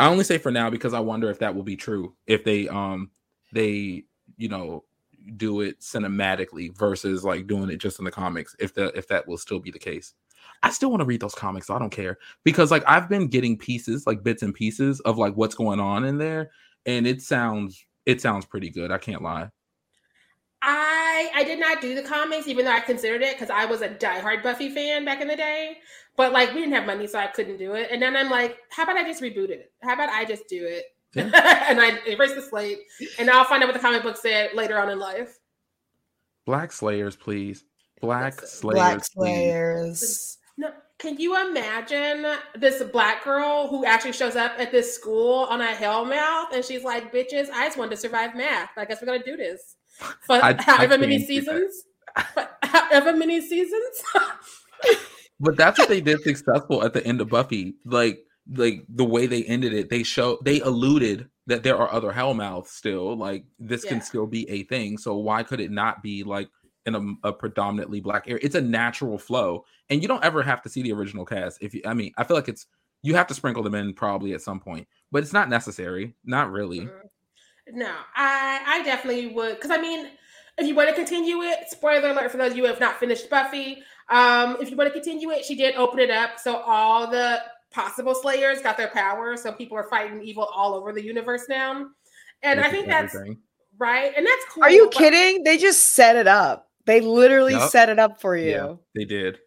[0.00, 2.16] I only say for now because I wonder if that will be true.
[2.26, 3.10] If they um
[3.52, 4.04] they,
[4.36, 4.84] you know,
[5.36, 9.28] do it cinematically versus like doing it just in the comics, if the if that
[9.28, 10.14] will still be the case.
[10.62, 11.66] I still want to read those comics.
[11.66, 15.18] So I don't care because like I've been getting pieces, like bits and pieces of
[15.18, 16.50] like what's going on in there,
[16.86, 18.90] and it sounds it sounds pretty good.
[18.90, 19.50] I can't lie.
[20.62, 23.82] I I did not do the comics, even though I considered it because I was
[23.82, 25.78] a diehard Buffy fan back in the day.
[26.16, 27.88] But like we didn't have money, so I couldn't do it.
[27.90, 29.72] And then I'm like, how about I just reboot it?
[29.82, 30.84] How about I just do it?
[31.14, 31.24] Yeah.
[31.68, 32.78] and I erase the slate,
[33.18, 35.38] and I'll find out what the comic book said later on in life.
[36.46, 37.64] Black Slayers, please.
[38.00, 39.10] Black Listen, Slayers, Black please.
[39.12, 40.38] Slayers.
[40.56, 45.60] No, can you imagine this black girl who actually shows up at this school on
[45.60, 48.70] a hellmouth and she's like, "Bitches, I just wanted to survive math.
[48.76, 49.76] I guess we're gonna do this
[50.26, 51.52] for I- I however many can't do that.
[51.52, 51.84] seasons,
[52.34, 54.02] for however many seasons."
[55.40, 57.74] But that's what they did successful at the end of Buffy.
[57.84, 58.20] Like,
[58.56, 62.68] like the way they ended it, they show they alluded that there are other Hellmouths
[62.68, 63.16] still.
[63.16, 64.96] Like this can still be a thing.
[64.96, 66.48] So why could it not be like
[66.86, 68.40] in a, a predominantly black area?
[68.42, 71.62] It's a natural flow, and you don't ever have to see the original cast.
[71.62, 72.66] If you, I mean, I feel like it's
[73.02, 76.14] you have to sprinkle them in probably at some point, but it's not necessary.
[76.24, 76.80] Not really.
[76.80, 77.78] Mm-hmm.
[77.78, 80.08] No, I I definitely would because I mean,
[80.58, 82.98] if you want to continue it, spoiler alert for those of you who have not
[82.98, 83.82] finished Buffy.
[84.10, 87.40] Um, if you want to continue it, she did open it up so all the
[87.70, 91.86] possible Slayers got their power, so people are fighting evil all over the universe now.
[92.42, 93.38] And I which is think that's everything.
[93.78, 94.62] right, and that's cool.
[94.62, 95.44] Are you but kidding?
[95.44, 96.70] They just set it up.
[96.86, 97.70] They literally Yup.
[97.70, 98.50] set it up for you.
[98.50, 99.38] Yeah, they did.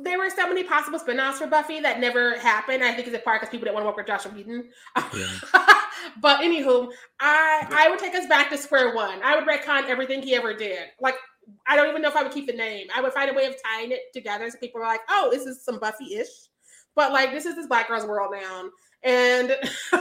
[0.00, 2.84] There were so many possible spin-offs for Buffy that never happened.
[2.84, 4.70] I think it's in part because people didn't want to work with Joshua Whedon.
[6.20, 9.20] but anywho, I I would take us back to square one.
[9.24, 10.88] I would retcon everything he ever did.
[11.00, 11.16] Like
[11.66, 12.86] I don't even know if I would keep the name.
[12.94, 15.46] I would find a way of tying it together so people are like, oh, this
[15.46, 16.28] is some Buffy-ish.
[16.94, 18.68] But like this is this black girl's world now.
[19.04, 19.50] And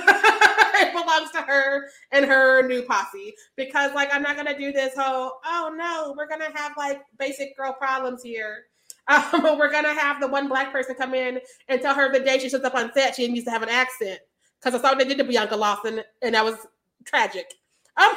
[0.80, 3.34] it belongs to her and her new posse.
[3.56, 7.56] Because like I'm not gonna do this whole, oh no, we're gonna have like basic
[7.58, 8.66] girl problems here.
[9.10, 12.40] Um, we're gonna have the one black person come in and tell her the day
[12.40, 14.20] she shows up on set, she needs to have an accent.
[14.60, 16.58] Because I saw what they did to Bianca Lawson, and that was
[17.06, 17.46] tragic.
[17.98, 18.14] Um,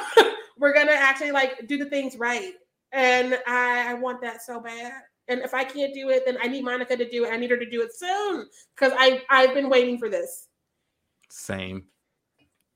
[0.59, 2.53] we're gonna actually like do the things right,
[2.91, 4.91] and I, I want that so bad.
[5.27, 7.31] And if I can't do it, then I need Monica to do it.
[7.31, 10.49] I need her to do it soon because I I've been waiting for this.
[11.31, 11.85] Same.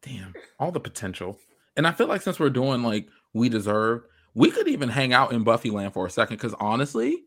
[0.02, 1.38] Damn, all the potential.
[1.76, 5.34] And I feel like since we're doing like we deserve, we could even hang out
[5.34, 6.38] in Buffy land for a second.
[6.38, 7.24] Because honestly,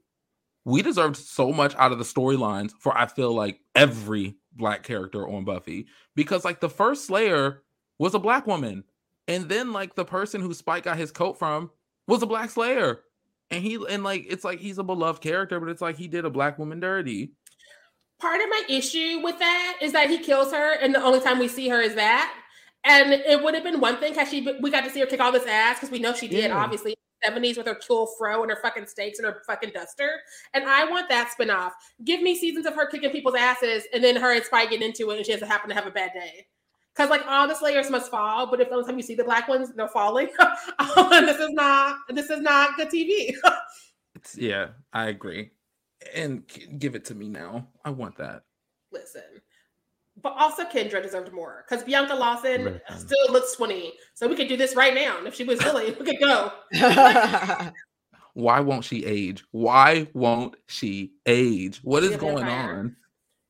[0.64, 5.29] we deserved so much out of the storylines for I feel like every black character
[5.29, 5.87] on Buffy.
[6.14, 7.62] Because like the first Slayer
[7.99, 8.85] was a black woman.
[9.27, 11.71] And then like the person who Spike got his coat from
[12.07, 13.01] was a black Slayer.
[13.51, 16.25] And he and like it's like he's a beloved character, but it's like he did
[16.25, 17.33] a black woman dirty.
[18.20, 21.38] Part of my issue with that is that he kills her, and the only time
[21.38, 22.35] we see her is that.
[22.85, 25.20] And it would have been one thing had she we got to see her kick
[25.20, 26.57] all this ass because we know she did, Yeah.
[26.57, 26.94] obviously.
[27.26, 30.20] 70s with her cool fro and her fucking steaks and her fucking duster.
[30.54, 31.72] And I want that spinoff.
[32.04, 35.11] Give me seasons of her kicking people's asses and then her and Spike getting into
[35.11, 36.46] it and she has to happen to have a bad day.
[36.94, 39.24] Because like all the slayers must fall, but if the only time you see the
[39.24, 40.28] black ones, they're falling.
[40.78, 43.35] Oh, this is not this is not good TV.
[44.37, 45.50] Yeah, I agree.
[46.15, 46.43] And
[46.79, 47.67] give it to me now.
[47.85, 48.43] I want that.
[48.93, 49.23] Listen.
[50.21, 52.99] But also Kendra deserved more because Bianca Lawson Listen.
[53.09, 53.93] still looks 20.
[54.15, 55.19] So we could do this right now.
[55.19, 56.51] And if she was willing, we could go.
[58.35, 59.45] Why won't she age?
[59.51, 61.79] Why won't she age?
[61.83, 62.79] What is She a going vampire.
[62.79, 62.97] on?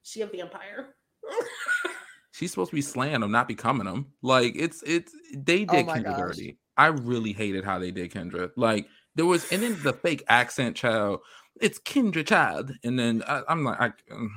[0.03, 0.95] She a vampire.
[2.33, 4.07] She's supposed to be slaying them, not becoming them.
[4.23, 6.19] Like it's it's they Oh did my Kendra gosh.
[6.37, 6.59] dirty.
[6.77, 8.51] I really hated how they did Kendra.
[8.57, 11.21] Like there was, and then the fake accent child.
[11.61, 14.29] It's Kendra child, and then I, I'm like, I, mm,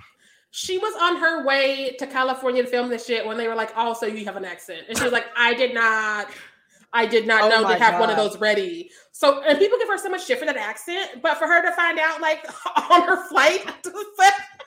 [0.51, 3.75] She was on her way to California to film this shit when they were like,
[3.75, 4.81] also you have an accent.
[4.87, 6.27] And she was like, I did not,
[6.93, 8.89] I did not Oh know my to have one of those ready.
[9.11, 11.71] So and people give her so much shit for that accent, but for her to
[11.75, 12.45] find out like
[12.89, 14.05] on her flight to the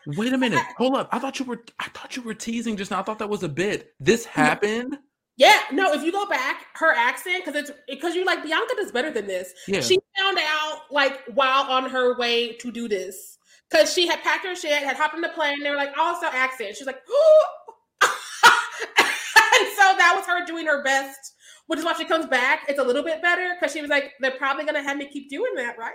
[0.06, 1.08] wait a minute, hold up.
[1.12, 3.00] I thought you were, I thought you were teasing just now.
[3.00, 3.94] I thought that was a bit.
[4.00, 4.98] This happened.
[5.36, 8.92] Yeah, no, if you go back, her accent, because it's because you're like, Bianca does
[8.92, 9.52] better than this.
[9.66, 9.80] Yeah.
[9.80, 13.38] She found out like while on her way to do this.
[13.70, 15.92] Cause she had packed her shit, had hopped in the plane, and they were like,
[15.96, 16.76] oh, also accent.
[16.76, 17.00] She's like,
[18.02, 21.34] and so that was her doing her best,
[21.66, 24.12] which is why she comes back, it's a little bit better because she was like,
[24.20, 25.92] they're probably gonna have me keep doing that, right?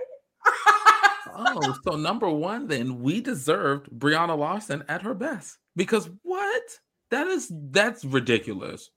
[1.34, 6.64] oh, so number one, then we deserved Brianna Larson at her best because what?
[7.12, 8.90] That is that's ridiculous.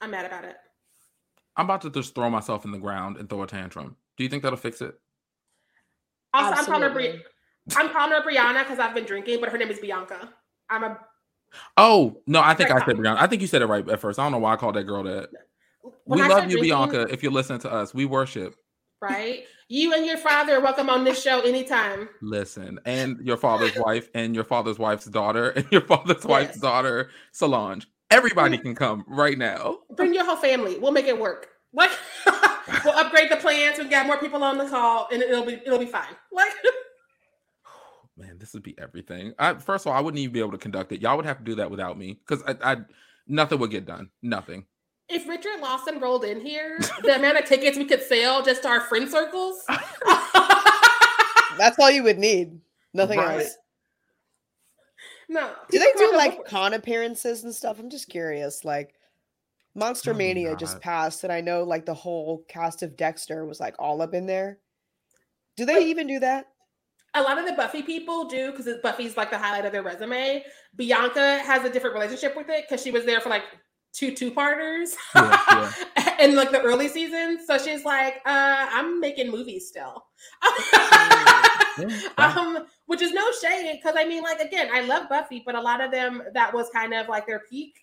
[0.00, 0.56] I'm mad about it.
[1.56, 3.96] I'm about to just throw myself in the ground and throw a tantrum.
[4.16, 4.98] Do you think that'll fix it?
[6.32, 7.22] Also, I'm calling her Bri-
[7.76, 10.32] I'm calling her Brianna because I've been drinking, but her name is Bianca.
[10.70, 10.98] I'm a.
[11.76, 13.16] Oh no, I think I said Brianna.
[13.18, 14.18] I think you said it right at first.
[14.18, 15.30] I don't know why I called that girl that.
[16.04, 17.12] When we I love you, drinking, Bianca.
[17.12, 18.54] If you're listening to us, we worship.
[19.00, 22.08] Right, you and your father are welcome on this show anytime.
[22.20, 26.24] Listen, and your father's wife, and your father's wife's daughter, and your father's yes.
[26.24, 27.86] wife's daughter, Solange.
[28.10, 29.78] Everybody can come right now.
[29.94, 30.78] Bring your whole family.
[30.78, 31.48] We'll make it work.
[31.72, 31.90] Like
[32.84, 33.78] we'll upgrade the plans.
[33.78, 36.14] We've got more people on the call, and it'll be it'll be fine.
[36.32, 36.50] Like.
[38.16, 39.32] Man, this would be everything.
[39.38, 41.00] I, first of all, I wouldn't even be able to conduct it.
[41.00, 42.76] Y'all would have to do that without me because I, I,
[43.28, 44.10] nothing would get done.
[44.22, 44.66] Nothing.
[45.08, 48.68] If Richard Lawson rolled in here, the amount of tickets we could sell just to
[48.68, 49.62] our friend circles.
[51.58, 52.60] That's all you would need.
[52.92, 53.42] Nothing right.
[53.42, 53.56] else.
[55.28, 55.52] No.
[55.70, 57.78] Do they do like con appearances and stuff?
[57.78, 58.64] I'm just curious.
[58.64, 58.94] Like
[59.74, 60.58] Monster oh, Mania God.
[60.58, 64.14] just passed, and I know like the whole cast of Dexter was like all up
[64.14, 64.58] in there.
[65.56, 66.46] Do they even do that?
[67.14, 70.44] A lot of the Buffy people do because Buffy's like the highlight of their resume.
[70.76, 73.44] Bianca has a different relationship with it because she was there for like
[73.92, 76.16] two two parters yeah, yeah.
[76.20, 77.46] in like the early seasons.
[77.46, 80.04] So she's like, uh, I'm making movies still.
[82.18, 85.60] um, which is no shade because I mean, like again, I love Buffy, but a
[85.60, 87.74] lot of them that was kind of like their peak.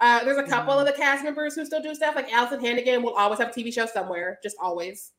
[0.00, 0.80] Uh, there's a couple mm.
[0.80, 2.14] of the cast members who still do stuff.
[2.14, 5.12] Like Alyson Hannigan will always have a TV show somewhere, just always.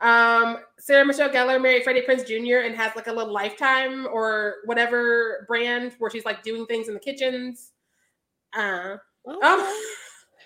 [0.00, 2.66] Um, Sarah Michelle Gellar married Freddie Prinze Jr.
[2.66, 6.94] and has like a little lifetime or whatever brand where she's like doing things in
[6.94, 7.72] the kitchens.
[8.56, 8.96] Uh,
[9.28, 9.46] okay.
[9.46, 9.82] um,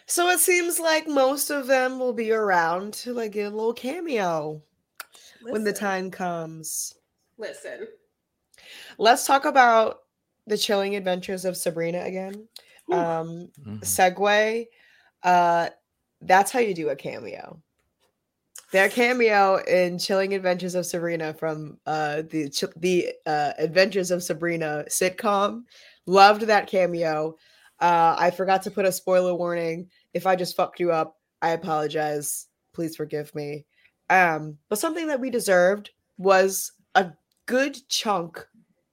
[0.07, 3.73] so it seems like most of them will be around to like get a little
[3.73, 4.61] cameo
[5.45, 6.95] listen, when the time comes.
[7.39, 7.87] Listen.
[8.99, 9.99] Let's talk about
[10.47, 12.49] the chilling adventures of Sabrina again.
[12.91, 12.95] Ooh.
[12.95, 13.79] Um mm-hmm.
[13.79, 14.67] segue.
[15.23, 15.69] Uh
[16.21, 17.61] that's how you do a cameo.
[18.73, 24.85] Their cameo in Chilling Adventures of Sabrina from uh, the the uh, Adventures of Sabrina
[24.89, 25.63] sitcom.
[26.07, 27.37] Loved that cameo.
[27.79, 29.91] Uh, I forgot to put a spoiler warning.
[30.13, 32.49] If I just fucked you up, I apologize.
[32.73, 33.65] Please forgive me.
[34.11, 37.13] Um, but something that we deserved was a
[37.47, 38.47] good chunk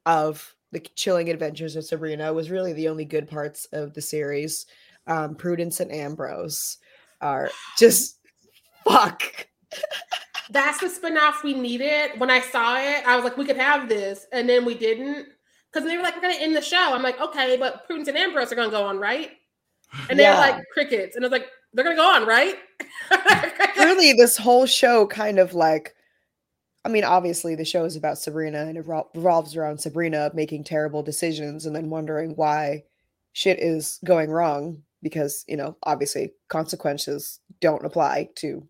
[0.05, 2.33] of the Chilling Adventures of Sabrina.
[2.33, 4.65] Was really the only good parts of the series.
[5.07, 6.77] Um, Prudence and Ambrose
[7.19, 8.19] are just
[8.87, 9.47] fuck
[10.51, 12.19] that's the spinoff we needed.
[12.19, 15.27] When I saw it, I was like, we could have this, and then we didn't
[15.71, 16.93] because they were like, we're gonna end the show.
[16.93, 19.31] I'm like, okay, but Prudence and Ambrose are gonna go on, right?
[20.09, 22.55] And they're like crickets, and I was like, they're gonna go on, right?
[23.77, 25.95] really, this whole show kind of like.
[26.83, 31.03] I mean, obviously, the show is about Sabrina and it revolves around Sabrina making terrible
[31.03, 32.83] decisions and then wondering why
[33.33, 38.67] shit is going wrong because, you know, obviously consequences don't apply to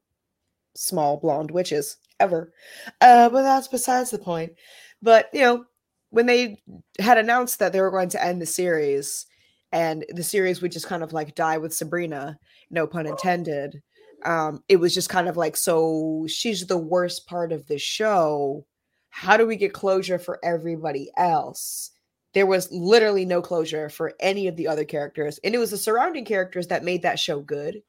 [0.76, 2.52] small blonde witches ever.
[3.00, 4.54] Uh, but that's besides the point.
[5.02, 5.66] But you know,
[6.10, 6.62] when they
[7.00, 9.26] had announced that they were going to end the series
[9.72, 12.38] and the series would just kind of like die with Sabrina,
[12.70, 13.82] no pun intended.
[14.24, 18.66] Um, it was just kind of like, so she's the worst part of the show.
[19.10, 21.92] How do we get closure for everybody else?
[22.34, 25.78] There was literally no closure for any of the other characters, and it was the
[25.78, 27.82] surrounding characters that made that show good.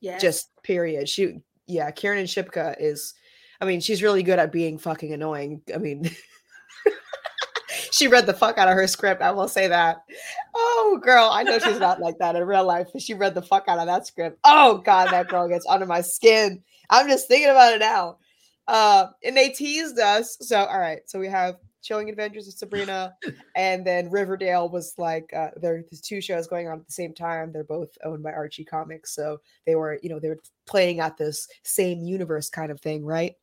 [0.00, 0.18] Yeah.
[0.18, 1.08] Just period.
[1.08, 3.14] She yeah, Kiernan Shipka is
[3.60, 5.62] I mean, she's really good at being fucking annoying.
[5.74, 6.10] I mean,
[8.00, 9.20] she read the fuck out of her script.
[9.20, 10.04] I will say that.
[10.54, 13.42] Oh, girl, I know she's not like that in real life, but she read the
[13.42, 14.38] fuck out of that script.
[14.44, 16.62] Oh God, that girl gets under my skin.
[16.88, 18.16] I'm just thinking about it now.
[18.66, 20.38] Uh, and they teased us.
[20.40, 23.14] So, all right, so we have Chilling Adventures of Sabrina,
[23.54, 27.52] and then Riverdale was like uh, there's two shows going on at the same time.
[27.52, 31.18] They're both owned by Archie Comics, so they were you know they were playing at
[31.18, 33.34] this same universe kind of thing, right?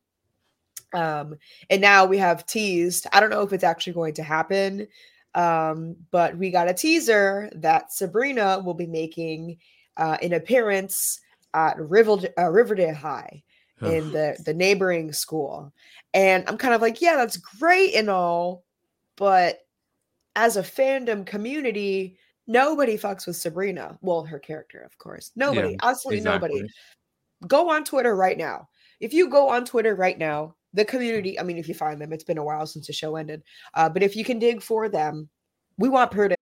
[0.93, 1.35] Um,
[1.69, 3.07] and now we have teased.
[3.11, 4.87] I don't know if it's actually going to happen,
[5.35, 9.57] um, but we got a teaser that Sabrina will be making
[9.97, 11.19] uh, an appearance
[11.53, 13.43] at Riverdale, uh, Riverdale High
[13.81, 15.71] in the the neighboring school.
[16.13, 18.63] And i'm kind of like yeah that's great and all
[19.17, 19.59] but
[20.35, 22.17] as a fandom community
[22.47, 23.97] nobody fucks with sabrina.
[24.01, 25.31] Well her character of course.
[25.35, 26.49] Nobody yeah, absolutely exactly.
[26.49, 26.69] nobody
[27.47, 28.69] go on twitter right now.
[28.99, 32.13] If you go on twitter right now the community i mean if you find them
[32.13, 33.41] it's been a while since the show ended
[33.73, 35.29] uh, but if you can dig for them
[35.77, 36.37] we want her to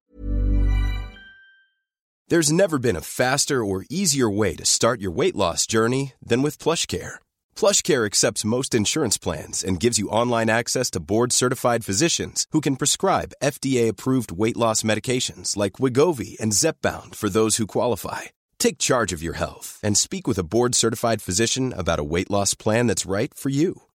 [2.28, 6.42] There's never been a faster or easier way to start your weight loss journey than
[6.42, 7.20] with PlushCare.
[7.56, 12.78] PlushCare accepts most insurance plans and gives you online access to board-certified physicians who can
[12.78, 18.22] prescribe FDA-approved weight loss medications like Wegovy and Zepbound for those who qualify.
[18.58, 22.56] Take charge of your health and speak with a board-certified physician about a weight loss
[22.56, 23.85] plan that's right for you.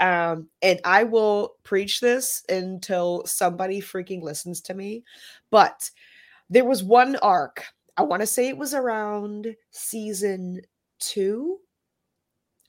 [0.00, 5.04] Um, and I will preach this until somebody freaking listens to me.
[5.50, 5.90] But
[6.50, 7.64] there was one arc,
[7.96, 10.62] I want to say it was around season
[10.98, 11.58] two.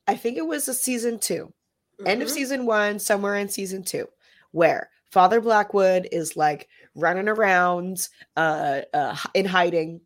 [0.08, 1.54] I think it was a season 2
[2.00, 2.08] Mm-hmm.
[2.08, 4.08] end of season one, somewhere in season two,
[4.52, 10.02] where Father Blackwood is like running around uh, uh in hiding,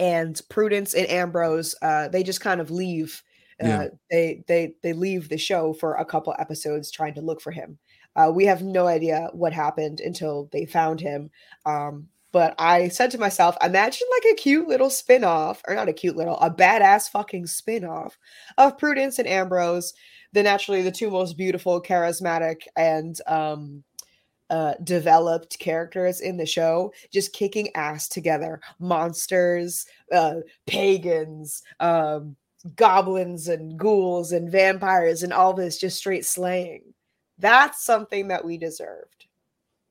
[0.00, 3.22] and Prudence and Ambrose uh they just kind of leave.
[3.62, 3.88] Uh, Yeah.
[4.10, 7.78] They they they leave the show for a couple episodes trying to look for him.
[8.16, 11.30] Uh, we have no idea what happened until they found him.
[11.66, 15.92] Um, but I said to myself, imagine like a cute little spin-off, or not a
[15.92, 18.18] cute little, a badass fucking spin-off
[18.58, 19.94] of Prudence and Ambrose
[20.34, 23.84] the naturally the two most beautiful, charismatic, and um,
[24.50, 28.60] uh, developed characters in the show, just kicking ass together.
[28.80, 32.36] Monsters, uh, pagans, um,
[32.76, 36.82] goblins, and ghouls, and vampires, and all this just straight slaying.
[37.38, 39.26] That's something that we deserved.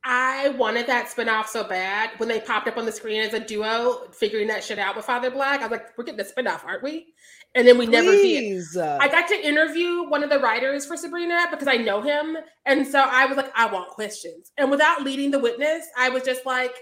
[0.06, 3.40] I wanted that spinoff so bad when they popped up on the screen as a
[3.40, 5.62] duo, figuring that shit out with Father Black.
[5.62, 7.14] I was like, we're getting a spinoff, aren't we?
[7.56, 8.22] And then we never did.
[8.22, 8.76] Please.
[8.76, 12.36] I got to interview one of the writers for Sabrina because I know him.
[12.66, 14.52] And so I was like, I want questions.
[14.58, 16.76] And without leading the witness, I was just like,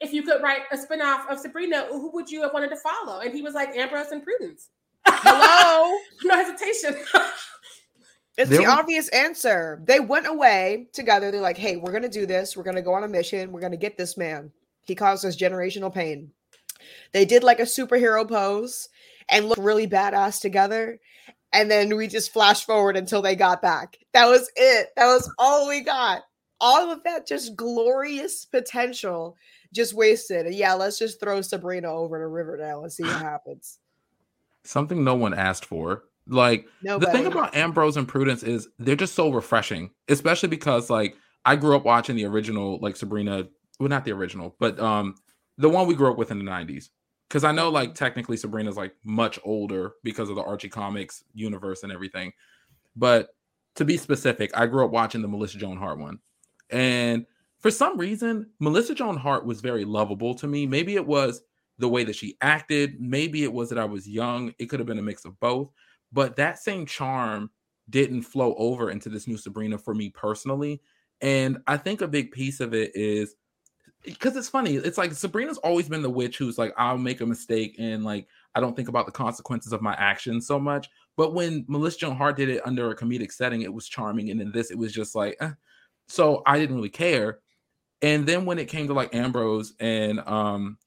[0.00, 3.20] if you could write a spinoff of Sabrina, who would you have wanted to follow?
[3.20, 4.70] And he was like, Ambrose and Prudence.
[5.06, 5.98] Hello.
[6.24, 6.96] no hesitation.
[8.36, 9.82] It's There the was- obvious answer.
[9.84, 11.30] They went away together.
[11.30, 12.56] They're like, hey, we're going to do this.
[12.56, 13.52] We're going to go on a mission.
[13.52, 14.52] We're going to get this man.
[14.84, 16.30] He caused us generational pain.
[17.12, 18.88] They did like a superhero pose
[19.28, 20.98] and looked really badass together.
[21.52, 23.98] And then we just flash forward until they got back.
[24.12, 24.88] That was it.
[24.96, 26.22] That was all we got.
[26.60, 29.36] All of that just glorious potential
[29.72, 30.52] just wasted.
[30.54, 33.78] Yeah, let's just throw Sabrina over to Riverdale and see what happens.
[34.68, 36.04] Something no one asked for.
[36.26, 41.16] Like the thing about Ambrose and Prudence is they're just so refreshing, especially because like
[41.46, 43.48] I grew up watching the original like Sabrina,
[43.80, 45.14] well not the original, but um
[45.56, 46.90] the one we grew up with in the 90s.
[47.30, 51.82] Cuz I know like technically Sabrina's like much older because of the Archie Comics universe
[51.82, 52.32] and everything.
[52.94, 53.30] But
[53.76, 56.18] to be specific, I grew up watching the Melissa Joan Hart one.
[56.68, 57.24] And
[57.58, 60.66] for some reason, Melissa Joan Hart was very lovable to me.
[60.66, 61.40] Maybe it was
[61.78, 64.52] the way that she acted, maybe it was that I was young.
[64.58, 65.70] It could have been a mix of both
[66.12, 67.50] but that same charm
[67.90, 70.80] didn't flow over into this new Sabrina for me personally.
[71.20, 73.34] And I think a big piece of it is
[74.04, 74.76] because it's funny.
[74.76, 78.28] It's like Sabrina's always been the witch who's like, I'll make a mistake and like
[78.54, 80.88] I don't think about the consequences of my actions so much.
[81.16, 84.30] But when Melissa Joan Hart did it under a comedic setting, it was charming.
[84.30, 85.50] And in this, it was just like, eh.
[86.06, 87.40] so I didn't really care.
[88.00, 90.78] And then when it came to like Ambrose and um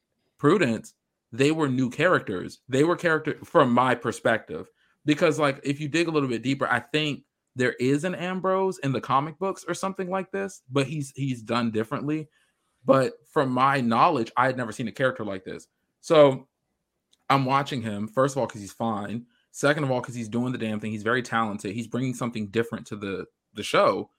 [0.41, 0.95] Prudence,
[1.31, 2.61] they were new characters.
[2.67, 4.71] They were character from my perspective.
[5.05, 7.25] Because like if you dig a little bit deeper, I think
[7.55, 11.43] there is an Ambrose in the comic books or something like this, but he's he's
[11.43, 12.27] done differently.
[12.83, 15.67] But from my knowledge, I had never seen a character like this.
[15.99, 16.47] So
[17.29, 19.27] I'm watching him first of all because he's fine.
[19.51, 20.91] Second of all, because he's doing the damn thing.
[20.91, 21.75] He's very talented.
[21.75, 24.09] He's bringing something different to the the show.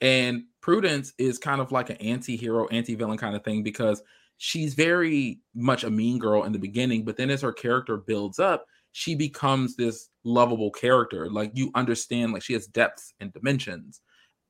[0.00, 4.00] And Prudence is kind of like an anti-hero, anti-villain kind of thing because
[4.44, 8.40] she's very much a mean girl in the beginning, but then as her character builds
[8.40, 11.30] up, she becomes this lovable character.
[11.30, 14.00] Like you understand, like she has depths and dimensions.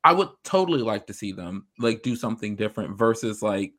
[0.03, 3.75] I would totally like to see them like do something different versus like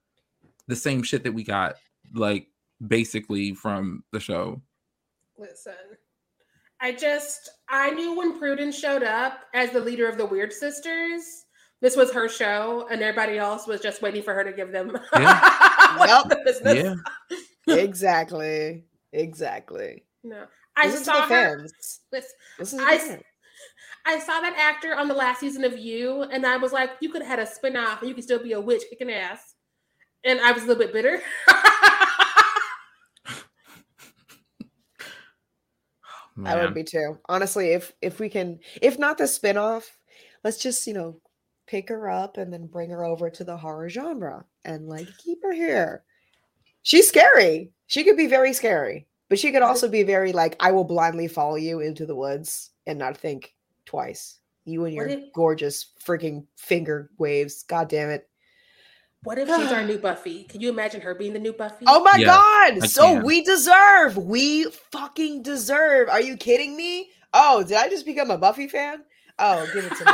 [0.67, 1.77] the same shit that we got
[2.13, 2.47] like
[2.85, 4.61] basically from the show.
[5.39, 5.73] Listen,
[6.79, 11.45] I just I knew when Prudence showed up as the leader of the Weird Sisters,
[11.81, 14.95] this was her show, and everybody else was just waiting for her to give them
[15.15, 15.69] Yeah.
[15.99, 16.97] like, the business.
[17.67, 17.75] Yeah.
[17.75, 18.85] exactly.
[19.11, 20.03] Exactly.
[20.23, 21.59] No, I This is saw the her.
[21.59, 22.01] fans.
[22.11, 22.29] Listen,
[22.59, 23.19] This is I.
[24.05, 27.09] I saw that actor on the last season of You, and I was like, you
[27.09, 29.55] could have had a spin-off and you could still be a witch kicking ass.
[30.25, 31.21] And I was a little bit bitter.
[36.45, 37.19] I would be too.
[37.29, 39.85] Honestly, if if we can, if not the spinoff,
[40.43, 41.17] let's just you know
[41.67, 45.39] pick her up and then bring her over to the horror genre and like keep
[45.43, 46.03] her here.
[46.81, 47.71] She's scary.
[47.87, 51.27] She could be very scary, but she could also be very like I will blindly
[51.27, 53.53] follow you into the woods and not think
[53.85, 54.39] twice.
[54.65, 57.63] You and your if- gorgeous freaking finger waves.
[57.63, 58.29] God damn it.
[59.23, 60.43] what if she's our new Buffy?
[60.45, 61.85] Can you imagine her being the new Buffy?
[61.87, 62.83] Oh my Yes, god!
[62.83, 63.25] I So can.
[63.25, 64.17] we deserve.
[64.17, 66.09] We fucking deserve.
[66.09, 67.09] Are you kidding me?
[67.33, 69.03] Oh, did I just become a Buffy fan?
[69.39, 70.11] Oh, give it to me.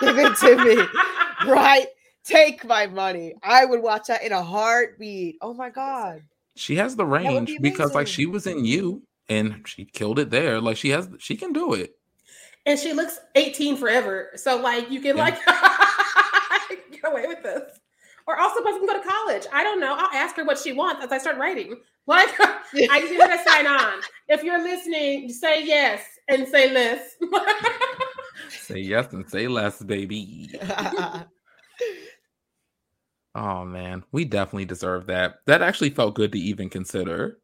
[0.00, 1.50] give it to me.
[1.50, 1.86] Right.
[2.24, 3.34] Take my money.
[3.42, 5.36] I would watch that in a heartbeat.
[5.40, 6.22] Oh my god.
[6.54, 10.30] She has the range be because like she was in you and she killed it
[10.30, 10.60] there.
[10.60, 11.94] Like she has she can do it.
[12.66, 14.30] and she looks 18 forever.
[14.36, 15.24] So like you can Yeah.
[15.24, 15.38] like
[16.92, 17.78] get away with this.
[18.28, 19.46] Or also Buffy can go to college.
[19.52, 19.94] I don't know.
[19.98, 21.76] I'll ask her what she wants as I start writing.
[22.04, 24.00] Like I need her to sign on.
[24.26, 27.14] If you're listening, say yes and say this.
[28.60, 30.50] Say yes and say less, baby.
[33.34, 35.36] Oh man, we definitely deserve that.
[35.46, 37.38] That actually felt good to even consider.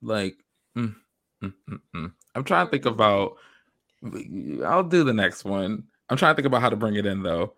[0.00, 0.38] Like,
[0.76, 0.94] mm,
[1.42, 2.12] mm, mm, mm.
[2.34, 3.36] I'm trying to think about.
[4.64, 5.84] I'll do the next one.
[6.08, 7.54] I'm trying to think about how to bring it in though,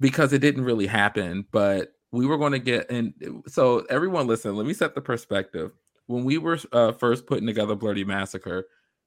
[0.00, 1.46] because it didn't really happen.
[1.52, 3.14] But we were going to get in.
[3.46, 4.56] So everyone, listen.
[4.56, 5.70] Let me set the perspective.
[6.06, 8.66] When we were uh, first putting together Blerdy Massacre,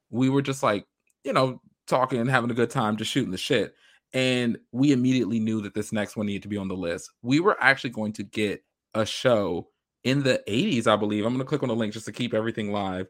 [0.09, 0.87] we were just like,
[1.25, 3.75] you know, talking and having a good time, just shooting the shit
[4.15, 7.11] and we immediately knew that this next one needed to be on the list.
[7.21, 8.63] We were actually going to get
[8.93, 9.67] a show
[10.05, 11.25] in the 80s, I believe.
[11.25, 13.07] I'm going to click on the link just to keep everything live,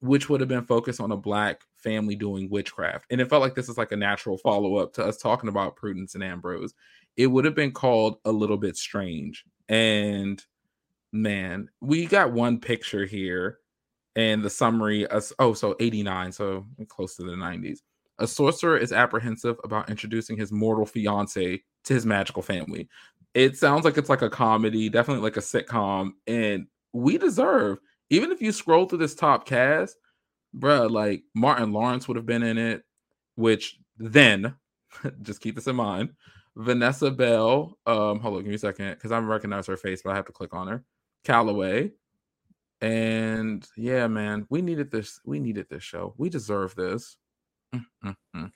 [0.00, 3.06] which would have been focused on a black family doing witchcraft.
[3.10, 5.76] And it felt like this is like a natural follow up to us talking about
[5.76, 6.74] Prudence and Ambrose.
[7.16, 9.44] It would have been called A Little Bit Strange.
[9.68, 10.42] And
[11.12, 13.58] man, we got one picture here
[14.16, 15.06] and the summary.
[15.38, 17.82] Oh, so 89, so close to the 90s.
[18.20, 22.88] A sorcerer is apprehensive about introducing his mortal fiance to his magical family.
[23.34, 27.78] It sounds like it's like a comedy, definitely like a sitcom, and we deserve.
[28.10, 29.96] Even if you scroll through this top cast,
[30.56, 32.82] bruh, like Martin Lawrence would have been in it,
[33.36, 34.54] which then,
[35.22, 36.10] just keep this in mind.
[36.56, 40.10] Vanessa Bell, um, hold on, give me a second, because I recognize her face, but
[40.10, 40.84] I have to click on her.
[41.24, 41.92] Calloway,
[42.80, 45.20] and yeah, man, we needed this.
[45.24, 46.14] We needed this show.
[46.16, 47.16] We deserve this.
[47.74, 48.52] Mm, mm, mm.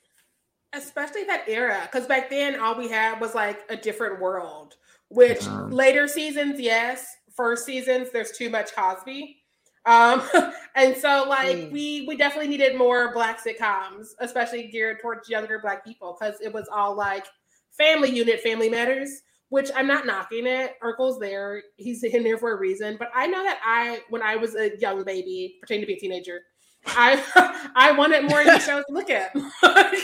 [0.73, 1.81] Especially that era.
[1.91, 4.75] Because back then all we had was like a different world.
[5.09, 7.07] Which Um, later seasons, yes.
[7.37, 9.41] First seasons, there's too much Cosby.
[9.87, 10.23] Um,
[10.75, 11.71] and so like Mm.
[11.71, 16.53] we we definitely needed more black sitcoms, especially geared towards younger black people, because it
[16.53, 17.27] was all like
[17.71, 20.75] family unit, family matters, which I'm not knocking it.
[20.83, 22.97] Urkel's there, he's in there for a reason.
[22.99, 26.01] But I know that I when I was a young baby, pretending to be a
[26.01, 26.41] teenager,
[26.87, 29.35] I I wanted more new shows to look at.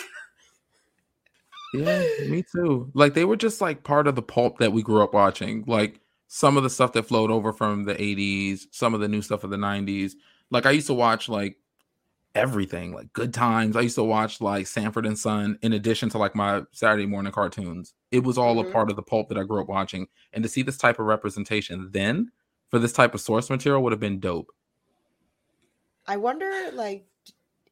[1.73, 2.91] Yeah, me too.
[2.95, 5.63] Like they were just like part of the pulp that we grew up watching.
[5.69, 9.23] Like some of the stuff that flowed over from the 80s, some of the new
[9.23, 10.15] stuff of the 90s.
[10.51, 11.57] Like I used to watch like
[12.35, 13.77] everything, like Good Times.
[13.77, 17.33] I used to watch like Sanford and Son in addition to like my Saturday morning
[17.33, 17.95] cartoons.
[18.11, 18.69] It was all Mhm.
[18.69, 20.09] a part of the pulp that I grew up watching.
[20.33, 22.33] And to see this type of representation then
[22.69, 24.51] for this type of source material would have been dope.
[26.11, 27.07] I wonder, like,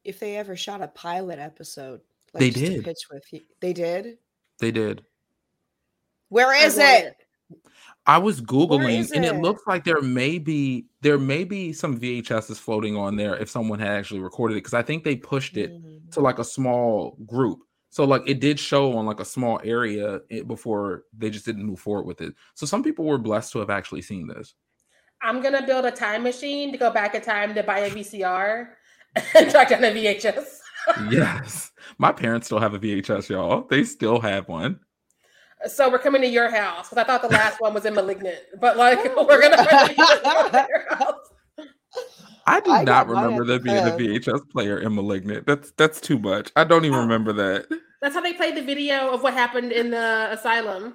[0.05, 2.01] if they ever shot a pilot episode.
[2.33, 2.85] Like, They did.
[2.85, 3.41] pitch with you.
[3.61, 4.19] They did.
[4.61, 5.05] They did.
[6.29, 7.17] Where is I it?
[8.07, 9.41] I was googling, and it it?
[9.43, 13.79] looks like there may be there may be some VHSs floating on there if someone
[13.79, 16.11] had actually recorded it because I think they pushed it Mm.
[16.13, 17.61] to like a small group.
[17.91, 21.65] So like it did show on like a small area eh, before they just didn't
[21.65, 22.35] move forward with it.
[22.55, 24.55] So some people were blessed to have actually seen this.
[25.23, 28.69] I'm gonna build a time machine to go back in time to buy a VCR
[29.37, 30.59] and track down a VHS.
[31.11, 33.67] yes, my parents still have a VHS, y'all.
[33.69, 34.81] They still have one.
[35.67, 38.39] So we're coming to your house because I thought the last one was in Malignant,
[38.61, 41.15] but like we're gonna find your house.
[42.47, 43.91] I do I not remember at there being a.
[43.91, 45.47] VHS player in *Malignant*.
[45.47, 46.51] That's that's too much.
[46.57, 47.03] I don't even Oh.
[47.03, 47.67] remember that.
[48.01, 50.95] That's how they played the video of what happened in the asylum.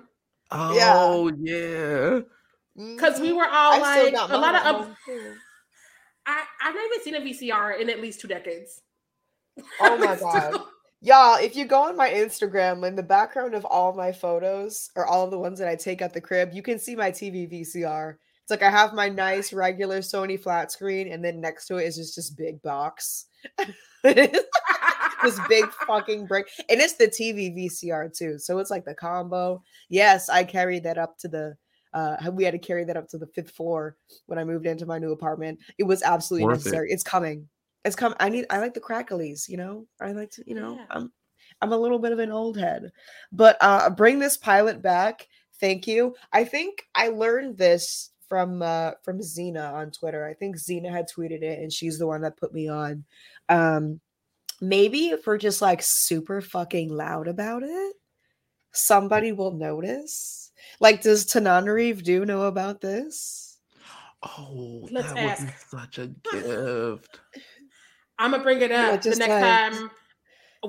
[0.49, 2.21] Oh yeah.
[2.76, 3.53] Because we were Mm-hmm.
[3.53, 4.95] I all like a lot of up-
[6.26, 8.82] I I've not even seen a VCR in at least two decades.
[9.82, 10.61] Oh my god.
[11.01, 15.05] Y'all, if you go on my Instagram, in the background of all my photos, or
[15.05, 17.51] all of the ones that I take at the crib, you can see my TV
[17.51, 18.15] VCR.
[18.41, 21.86] It's like I have my nice regular Sony flat screen, and then next to it
[21.88, 23.26] is just this big box.
[24.03, 26.47] this big fucking brick.
[26.69, 28.39] And it's the TV VCR too.
[28.39, 29.61] So it's like the combo.
[29.89, 31.55] Yes, I carried that up to the
[31.93, 34.85] uh we had to carry that up to the fifth floor when I moved into
[34.85, 35.59] my new apartment.
[35.77, 36.59] It was absolutely Worth it.
[36.59, 36.91] necessary.
[36.91, 37.47] It's coming.
[37.85, 38.17] It's coming.
[38.19, 39.85] I need I like the cracklies, you know.
[40.01, 40.85] I like to, you know, Yeah.
[40.89, 41.11] I'm
[41.61, 42.91] I'm a little bit of an old head.
[43.31, 45.27] But uh bring this pilot back.
[45.59, 46.15] Thank you.
[46.31, 50.25] I think I learned this from uh from Xena on Twitter.
[50.25, 53.03] I think Xena had tweeted it and she's the one that put me on.
[53.49, 53.99] Um
[54.61, 57.95] maybe if we're just like super fucking loud about it,
[58.71, 60.42] somebody will notice.
[60.80, 63.57] Like, does Tananarive Due know about this?
[64.24, 67.20] Oh, Let's that would be such a gift.
[68.20, 69.41] I'm gonna bring it Yeah, up the next like-
[69.74, 69.91] time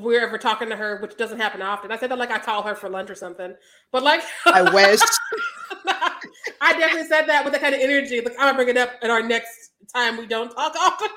[0.00, 1.92] we're ever talking to her, which doesn't happen often.
[1.92, 3.54] I said that like I call her for lunch or something,
[3.92, 5.00] but like I wish.
[6.60, 8.20] I definitely said that with that kind of energy.
[8.20, 11.08] Like I'm gonna bring it up at our next time we don't talk often.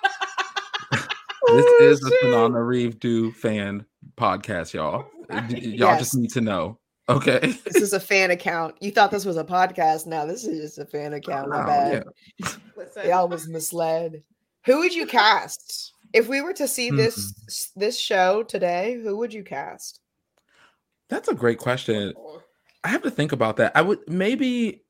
[0.91, 1.05] This
[1.49, 2.23] Oh, is a oh, shit.
[2.25, 3.85] Tananarive Due fan
[4.17, 5.05] podcast, y'all.
[5.29, 5.99] Y- Y'all Yes.
[5.99, 6.77] just need to know.
[7.09, 7.39] Okay.
[7.63, 8.75] This is a fan account.
[8.81, 10.07] You thought this was a podcast.
[10.07, 11.49] Now this is just a fan account.
[11.49, 12.03] My Oh, bad.
[12.75, 14.23] Listen, Y'all was misled.
[14.65, 17.79] Who would you cast if we were to see this mm-hmm.
[17.79, 18.99] this show today?
[19.01, 20.01] Who would you cast?
[21.09, 22.13] That's a great question.
[22.17, 22.41] Oh.
[22.83, 23.71] I have to think about that.
[23.75, 24.83] I would maybe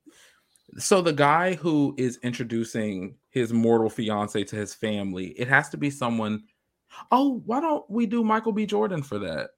[0.78, 5.78] so the guy who is introducing his mortal fiance to his family, it has to
[5.78, 6.44] be someone.
[7.12, 8.66] Oh, why don't we do Michael B.
[8.66, 9.52] Jordan for that?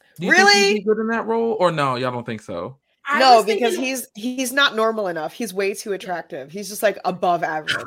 [0.00, 0.74] you think he'd Really?
[0.74, 1.96] be good in that role, or no?
[1.96, 2.76] Y'all don't think so?
[3.06, 5.32] I no, because thinking- he's he's not normal enough.
[5.32, 6.50] He's way too attractive.
[6.50, 7.82] He's just like above average.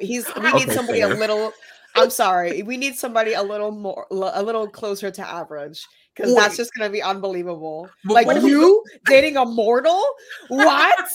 [0.00, 1.12] He's we need Okay, somebody fair.
[1.12, 1.52] a little.
[1.96, 6.56] I'm sorry, we need somebody a little more, a little closer to average because that's
[6.56, 7.88] just gonna be unbelievable.
[8.04, 10.02] But like what if you dating a mortal?
[10.48, 10.98] What?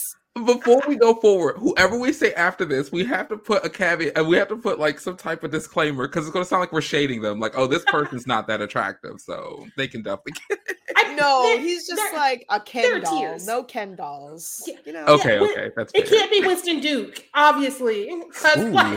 [0.46, 4.18] Before we go forward, whoever we say after this, we have to put a caveat
[4.18, 6.60] and we have to put like some type of disclaimer because it's going to sound
[6.62, 7.40] like we're shading them.
[7.40, 10.34] Like, oh, this person's not that attractive, so they can definitely.
[10.50, 10.60] Get...
[10.96, 13.20] I- No, there- he's just there- like a there Ken doll.
[13.20, 13.46] tears.
[13.46, 14.64] No Ken dolls.
[14.66, 15.06] Yeah, You know.
[15.06, 16.20] Okay, Win- okay, that's It fair.
[16.20, 18.10] can't be Winston Duke, obviously.
[18.12, 18.26] Like,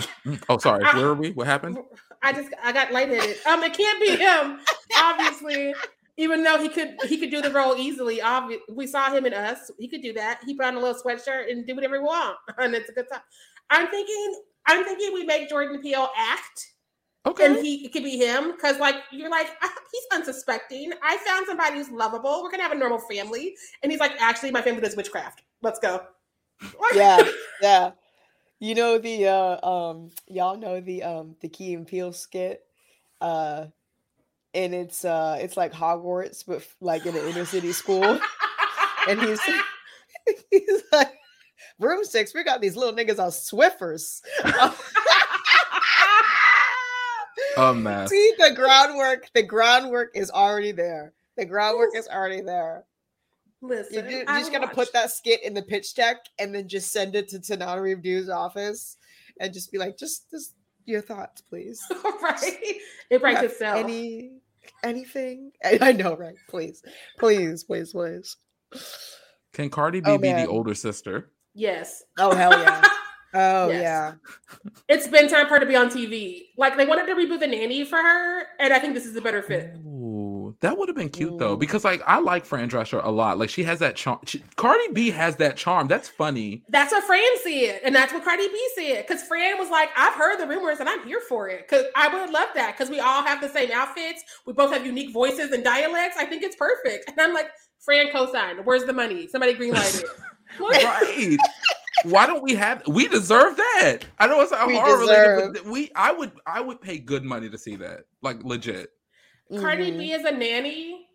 [0.24, 0.84] Mm, Oh, sorry.
[0.84, 1.32] I- Where are we?
[1.32, 1.78] What happened?
[2.22, 3.36] I just I got lightheaded.
[3.46, 4.60] Um, it can't be him,
[4.96, 5.74] obviously.
[6.22, 8.18] Even though he could he could do the role easily.
[8.18, 9.72] Obvi- we saw him in us.
[9.76, 10.40] He could do that.
[10.46, 13.06] He put on a little sweatshirt and do whatever he want, and it's a good
[13.12, 13.22] time.
[13.70, 16.68] I'm thinking I'm thinking we make Jordan Peele act,
[17.26, 17.46] Okay.
[17.46, 20.92] and he it could be him because like you're like "Ah, he's unsuspecting.
[21.02, 22.42] I found somebody who's lovable.
[22.44, 25.42] We're gonna have a normal family, and he's like, actually, my family does witchcraft.
[25.60, 26.02] Let's go.
[26.94, 27.26] yeah,
[27.60, 27.90] yeah.
[28.60, 32.62] You know the uh um y'all know the um the Key and Peele skit.
[33.20, 33.66] Uh
[34.54, 38.20] and it's uh it's like Hogwarts, but like in an inner city school.
[39.08, 39.40] And he's
[40.50, 41.12] he's like
[41.80, 44.20] room six, we got these little niggas on Swiffers.
[47.56, 48.06] oh man.
[48.08, 51.12] See the groundwork, the groundwork is already there.
[51.36, 52.84] The groundwork is already there.
[53.60, 54.74] You, Listen, do, you just gotta watch.
[54.74, 58.28] put that skit in the pitch deck and then just send it to Tananarive Due's
[58.28, 58.96] office
[59.40, 60.54] and just be like, just just
[60.86, 61.80] your thoughts, please.
[62.22, 62.76] right.
[63.10, 63.78] It writes itself.
[63.78, 64.32] Any
[64.84, 65.52] anything?
[65.64, 66.34] I, I know, right?
[66.48, 66.82] Please,
[67.18, 68.36] please, please, please.
[69.52, 71.30] Can Cardi B Oh, be the older sister?
[71.54, 72.02] yes.
[72.18, 72.82] Oh hell yeah!
[73.34, 73.80] Oh Yes.
[73.82, 74.12] yeah!
[74.90, 76.48] It's been time for her to be on TV.
[76.58, 79.22] Like they wanted to reboot the nanny for her, and I think this is a
[79.22, 79.74] better fit.
[79.86, 80.01] Ooh,
[80.62, 81.60] that would have been cute though, mm.
[81.60, 83.36] because like I like Fran Drescher a lot.
[83.36, 84.20] Like she has that charm.
[84.26, 85.88] She, Cardi B has that charm.
[85.88, 86.62] That's funny.
[86.68, 89.04] That's what Fran said, and that's what Cardi B said.
[89.06, 92.06] Because Fran was like, "I've heard the rumors, and I'm here for it." Because I
[92.14, 92.76] would love that.
[92.76, 94.22] Because we all have the same outfits.
[94.46, 96.16] We both have unique voices and dialects.
[96.16, 97.10] I think it's perfect.
[97.10, 97.48] And I'm like,
[97.80, 98.60] Fran co-signed.
[98.64, 99.26] Where's the money?
[99.26, 100.08] Somebody greenlight it.
[100.60, 101.36] right.
[102.04, 102.86] Why don't we have?
[102.86, 103.98] We deserve that.
[104.20, 105.90] I know it's a We horror related, but we.
[105.96, 106.30] I would.
[106.46, 108.04] I would pay good money to see that.
[108.22, 108.90] Like legit.
[109.58, 109.98] Cardi Mhm.
[109.98, 111.06] B as a nanny.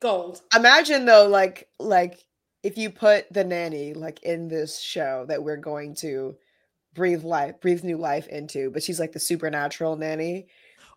[0.00, 0.42] Gold.
[0.54, 2.24] Imagine though, like like
[2.62, 6.36] if you put the nanny like in this show that we're going to
[6.94, 10.48] breathe life, breathe new life into, but she's like the supernatural nanny,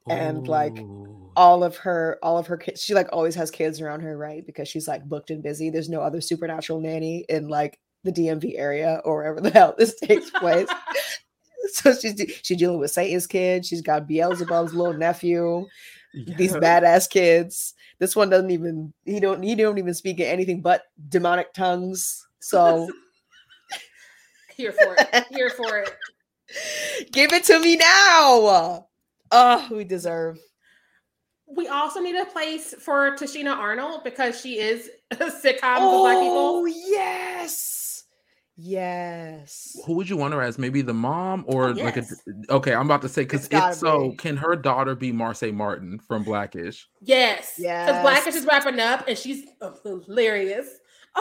[0.09, 1.31] and like Ooh.
[1.35, 4.45] all of her all of her kids, she like always has kids around her, right?
[4.45, 5.69] Because she's like booked and busy.
[5.69, 9.95] There's no other supernatural nanny in like the DMV area or wherever the hell this
[9.95, 10.67] takes place.
[11.73, 13.65] so she's she's dealing with Satan's kid.
[13.65, 15.67] She's got Beelzebub's little nephew
[16.13, 17.73] these badass kids.
[17.99, 22.25] This one doesn't even he don't he don't even speak anything but demonic tongues.
[22.39, 22.89] So
[24.55, 25.25] Here for it.
[25.29, 25.91] Here for it.
[27.11, 28.87] give it to me now.
[29.31, 30.39] Oh, we deserve.
[31.47, 36.17] We also need a place for Tichina Arnold because she is a sitcom for black
[36.17, 36.37] people.
[36.37, 37.78] Oh yes,
[38.59, 39.77] yes.
[39.85, 40.57] Who would you want her as?
[40.57, 42.05] Maybe the mom or like a.
[42.49, 44.15] Okay, I'm about to say because It's so, be.
[44.17, 46.87] can her daughter be Marsai Martin from Blackish?
[47.01, 47.55] Yes.
[47.57, 47.87] Yes.
[47.89, 49.45] Because Blackish is wrapping up and she's
[49.83, 50.67] hilarious.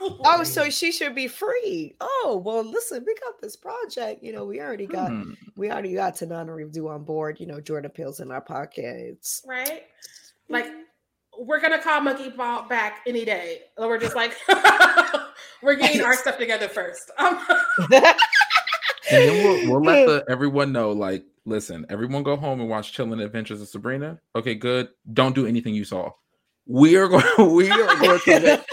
[0.00, 1.96] Oh, so she should be free.
[2.00, 4.22] Oh well, listen, we got this project.
[4.22, 5.32] You know, we already got Hmm.
[5.56, 7.40] we already got Tananarive Due on board.
[7.40, 9.42] You know, Jordan Peele's in our pockets.
[9.46, 9.84] right?
[10.50, 10.66] Like
[11.46, 13.62] we're gonna call Monkey Ball back any day.
[13.76, 14.34] Or we're just like
[15.62, 17.10] we're getting our stuff together first.
[17.18, 17.38] Um,
[19.10, 22.92] And then we'll, we'll let the everyone know, like, listen, everyone go home and watch
[22.92, 24.18] Chilling Adventures of Sabrina.
[24.34, 24.88] Okay, good.
[25.12, 26.10] Don't do anything you saw.
[26.66, 27.24] We are going.
[27.54, 28.64] We are going to.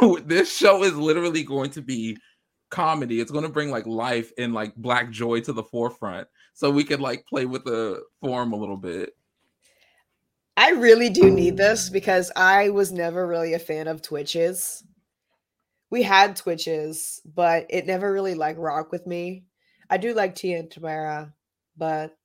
[0.00, 2.16] Make, this show is literally going to be
[2.70, 3.20] comedy.
[3.20, 6.84] It's going to bring like life and like black joy to the forefront, so we
[6.84, 9.16] can like play with the form a little bit.
[10.58, 14.82] I really do need this because I was never really a fan of Twitches.
[15.88, 19.44] We had Twitches, but it never really like rocked with me.
[19.88, 21.32] I do like Tia and Tamera,
[21.76, 22.18] but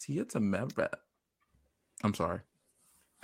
[0.00, 0.88] Tia Tamera.
[2.04, 2.38] I'm sorry,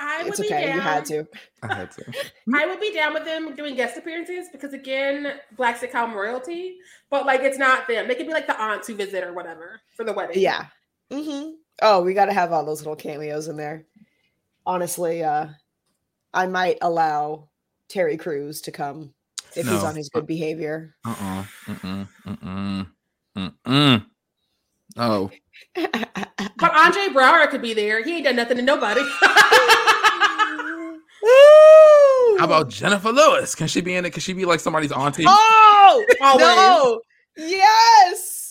[0.01, 0.67] I would it's be okay.
[0.67, 0.75] down.
[0.75, 1.29] You had to.
[1.63, 2.05] I had to.
[2.55, 6.75] I would be down with them doing guest appearances because again, black sitcom royalty,
[7.09, 8.09] but like it's not them.
[8.09, 10.43] They could be like the aunts who visit or whatever for the wedding.
[10.43, 10.67] Yeah.
[11.13, 11.51] Mm-hmm.
[11.83, 13.87] Oh, we got to have all those little cameos in there.
[14.67, 15.47] Honestly, uh,
[16.35, 17.49] I might allow
[17.89, 19.15] Terry Crews to come
[19.55, 20.97] if he's on his good behavior.
[21.07, 21.45] Uh uh-uh.
[21.73, 22.87] Mm mm.
[23.37, 24.07] Mm mm.
[24.97, 25.31] Oh.
[26.59, 28.03] But Andre Braugher could be there.
[28.03, 29.03] He ain't done nothing to nobody.
[32.39, 33.55] How about Jennifer Lewis?
[33.55, 34.13] Can she be in it?
[34.13, 35.25] Can she be like somebody's auntie?
[35.27, 36.41] Oh Always.
[36.41, 37.01] no!
[37.37, 38.46] Yes.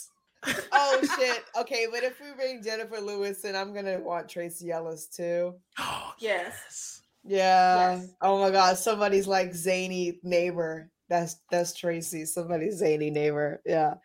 [0.71, 1.43] Oh shit.
[1.59, 5.55] Okay, but if we bring Jennifer Lewis in, I'm gonna want Tracee Ellis too.
[5.79, 7.01] Oh, yes.
[7.23, 7.95] Yeah.
[7.95, 8.09] Yes.
[8.21, 10.89] Oh my god, somebody's like zany neighbor.
[11.09, 12.25] That's that's Tracee.
[12.25, 13.61] Somebody's zany neighbor.
[13.65, 13.95] Yeah.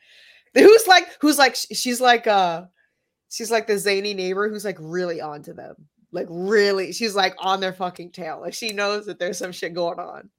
[0.54, 2.64] Who's like who's like she's like uh
[3.30, 5.74] she's like the zany neighbor who's like really onto them.
[6.12, 8.40] Like really, she's like on their fucking tail.
[8.40, 10.30] Like she knows that there's some shit going on.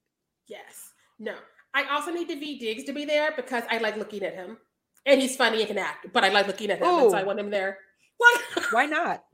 [0.48, 0.92] Yes.
[1.18, 1.34] No.
[1.74, 4.58] I also need Daveed Diggs to be there because I like looking at him.
[5.04, 7.22] And he's funny and can act, but I like looking at him, and so I
[7.22, 7.24] oh.
[7.24, 7.78] want him there.
[8.20, 9.24] Like, Why not?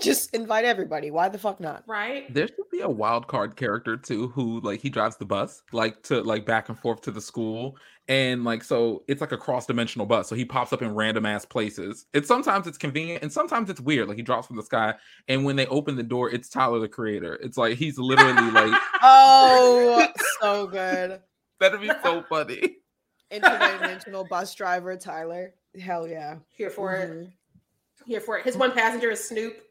[0.00, 1.10] Just invite everybody.
[1.10, 1.82] Why the fuck not?
[1.86, 2.32] right?
[2.32, 6.02] There should be a wild card character too, who like he drives the bus, like
[6.04, 9.66] to like back and forth to the school, and like so it's like a cross
[9.66, 10.28] dimensional bus.
[10.28, 12.06] So he pops up in random ass places.
[12.14, 14.06] It's sometimes it's convenient, and sometimes it's weird.
[14.06, 14.94] Like he drops from the sky,
[15.26, 17.40] and when they open the door, it's Tyler the Creator.
[17.42, 20.06] It's like he's literally like Oh,
[20.40, 21.20] so good.
[21.60, 22.76] that'd be so funny.
[23.32, 25.52] Interdimensional bus driver Tyler.
[25.80, 26.36] Hell yeah.
[26.56, 27.10] Here for it.
[27.10, 27.32] Mhm.
[28.06, 28.44] Here for it.
[28.44, 29.56] His one passenger is Snoop.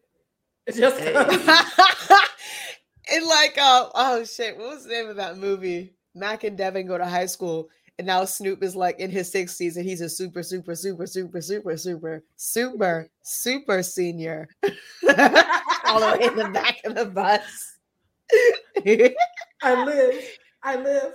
[0.68, 1.16] It's just Hey.
[3.12, 5.96] and like, uh, oh shit, what was the name of that movie?
[6.14, 9.78] Mac and Devin go to high school, and now Snoop is like in his 60s,
[9.78, 14.48] and he's a super, super, super, super, super, super, super, super senior.
[14.64, 17.78] All the way in the back of the bus.
[19.64, 20.24] I live.
[20.62, 21.14] I live.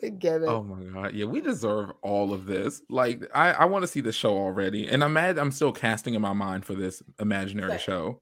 [0.00, 0.48] Get it.
[0.48, 2.82] Oh my god, yeah, we deserve all of this.
[2.90, 5.38] Like, I I want to see the show already, and I'm mad.
[5.38, 7.80] I'm still casting in my mind for this imaginary Right.
[7.80, 8.20] show.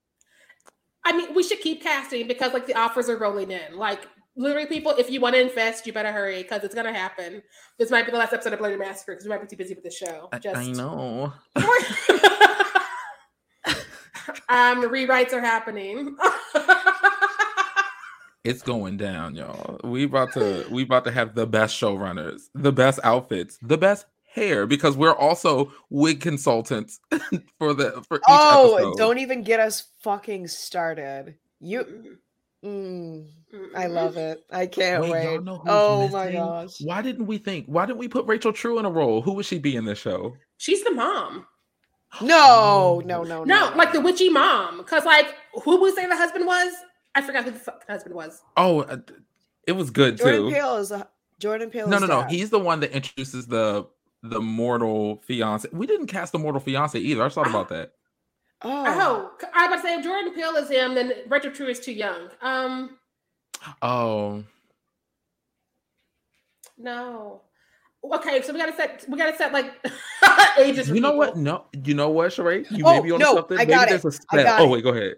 [1.04, 3.76] I mean, we should keep casting because like the offers are rolling in.
[3.76, 4.06] Like
[4.36, 7.42] literally, people, if you want to invest, you better hurry because it's gonna happen.
[7.78, 9.74] This might be the last episode of Blerdy Massacre because we might be too busy
[9.74, 10.28] with the show.
[10.40, 11.32] Just I know.
[14.48, 16.16] um, the rewrites are happening.
[18.44, 19.80] It's going down, y'all.
[19.82, 24.04] We about to we about to have the best showrunners, the best outfits, the best
[24.34, 27.00] hair because we're also wig consultants
[27.58, 28.98] for the for each Oh, episode.
[28.98, 31.36] don't even get us fucking started.
[31.60, 32.18] You
[32.64, 33.28] Mm,
[33.76, 34.42] I love it.
[34.50, 35.24] I can't Wait, wait.
[35.24, 36.70] y'all know who's Oh my gosh.
[36.80, 37.66] Why didn't we think?
[37.66, 39.20] Why didn't we put Rachel True in a role?
[39.22, 40.34] Who would she be in this show?
[40.56, 41.46] She's the mom.
[42.22, 44.78] No, no, no, No, like the witchy mom.
[44.78, 46.72] Because like who would say the husband was?
[47.14, 48.42] I forgot who the fuck the husband was.
[48.56, 48.98] Oh, uh,
[49.66, 50.24] it was good too.
[50.24, 50.54] Jordan too.
[50.54, 51.08] Peele is a,
[51.38, 51.88] Jordan Peele.
[51.88, 52.20] No, is no, no.
[52.22, 52.30] dad.
[52.30, 53.86] He's the one that introduces the
[54.22, 55.68] the mortal fiance.
[55.72, 57.22] We didn't cast the mortal fiance either.
[57.22, 57.92] I thought about that.
[58.62, 61.66] Oh, Oh, I was about to say if Jordan Peele is him, then Rachel True
[61.66, 62.30] is too young.
[62.40, 62.98] Um,
[63.82, 64.42] Oh,
[66.78, 67.42] no.
[68.02, 69.72] Okay, so we gotta set we gotta set like
[70.58, 70.88] ages.
[70.90, 71.36] you know what?
[71.36, 72.70] No, you know what, Sheree?
[72.70, 73.56] You Oh, may be on no, something.
[73.56, 74.14] I Maybe got there's it.
[74.14, 74.44] a I spell.
[74.44, 75.14] got Oh wait, go ahead.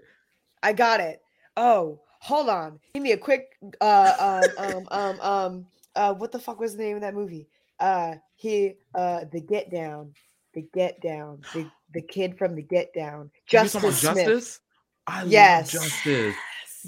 [0.63, 1.21] I got it.
[1.57, 2.79] Oh, hold on.
[2.95, 3.57] Give me a quick.
[3.81, 5.67] Uh, um, um, um, um.
[5.95, 7.49] Uh, what the fuck was the name of that movie?
[7.81, 8.75] Uh, he.
[8.95, 10.13] Uh, The Get Down.
[10.55, 11.43] The Get Down.
[11.55, 13.31] The the kid from The Get Down.
[13.51, 14.17] You talking about Justice Smith.
[14.27, 14.61] Justice.
[15.07, 15.75] I Yes.
[15.75, 16.37] love Justice.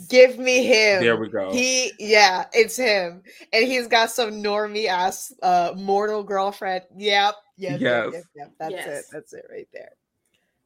[0.08, 1.02] Give me him.
[1.02, 1.50] There we go.
[1.50, 6.84] He, yeah, it's him, and he's got some normie ass, uh, mortal girlfriend.
[6.96, 8.12] Yep, yep, yep, Yes.
[8.12, 8.52] yep, yep.
[8.58, 9.04] That's it.
[9.12, 9.92] That's it right there.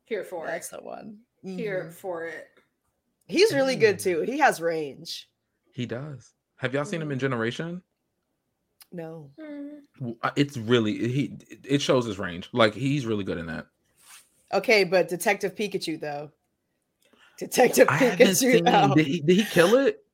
[0.04, 0.76] Here for That's it.
[0.76, 1.18] the one.
[1.42, 1.94] Here Mhm.
[1.94, 2.48] for it.
[3.32, 4.02] He's really good Mm.
[4.02, 4.20] too.
[4.22, 5.28] He has range.
[5.72, 6.32] He does.
[6.56, 7.82] Have y'all seen him in Generation?
[8.92, 9.30] No.
[9.40, 9.80] Mm.
[9.98, 11.36] W- uh, It's really he.
[11.64, 12.48] It shows his range.
[12.52, 13.66] Like he's really good in that.
[14.52, 16.30] Okay, but Detective Pikachu though.
[17.38, 18.34] Detective I Pikachu.
[18.34, 18.64] seen.
[18.64, 18.92] though.
[18.94, 20.04] Did he, did he kill it?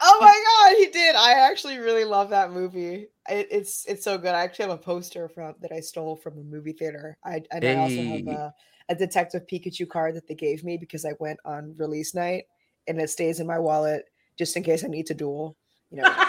[0.00, 1.16] Oh my god, he did.
[1.16, 3.08] I actually really love that movie.
[3.28, 4.32] It, it's it's so good.
[4.34, 7.18] I actually have a poster from that I stole from a movie theater.
[7.24, 8.54] I and I also have a,
[8.90, 12.44] a Detective Pikachu card that they gave me because I went on release night,
[12.88, 14.04] and it stays in my wallet
[14.38, 15.56] just in case I need to duel.
[15.90, 16.14] You know.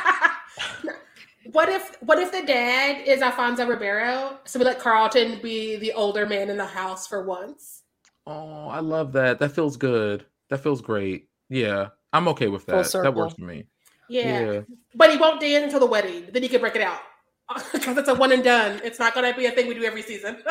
[1.52, 4.40] what if what if the dad is Alfonso Ribeiro?
[4.46, 7.84] So we let Carlton be the older man in the house for once.
[8.28, 9.40] Oh, I love that.
[9.40, 10.26] That feels good.
[10.50, 11.30] That feels great.
[11.50, 12.92] Yeah, I'm okay with that.
[12.92, 13.66] That works for me.
[14.10, 14.52] Yeah.
[14.52, 14.62] Yeah.
[14.96, 16.28] But he won't dance until the wedding.
[16.32, 17.00] Then he can break it out.
[17.74, 18.80] Because it's a one and done.
[18.84, 20.38] It's not gonna be a thing we do every season.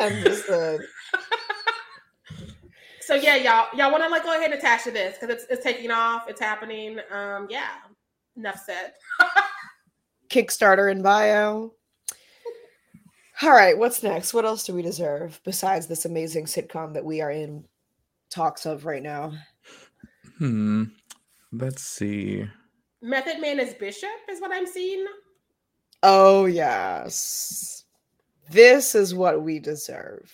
[0.00, 0.82] Understood.
[3.08, 5.64] So yeah, y'all y'all wanna like go ahead and attach to this because it's it's
[5.64, 6.98] taking off, it's happening.
[7.10, 7.70] Um, yeah.
[8.36, 8.92] Enough said.
[10.28, 11.72] Kickstarter in bio.
[13.40, 14.34] All right, what's next?
[14.34, 17.64] What else do we deserve besides this amazing sitcom that we are in
[18.28, 19.32] talks of right now?
[20.36, 20.84] Hmm.
[21.50, 22.46] Let's see.
[23.00, 25.06] Method Man is Bishop, is what I'm seeing.
[26.02, 27.84] Oh, yes.
[28.50, 30.30] This is what we deserve.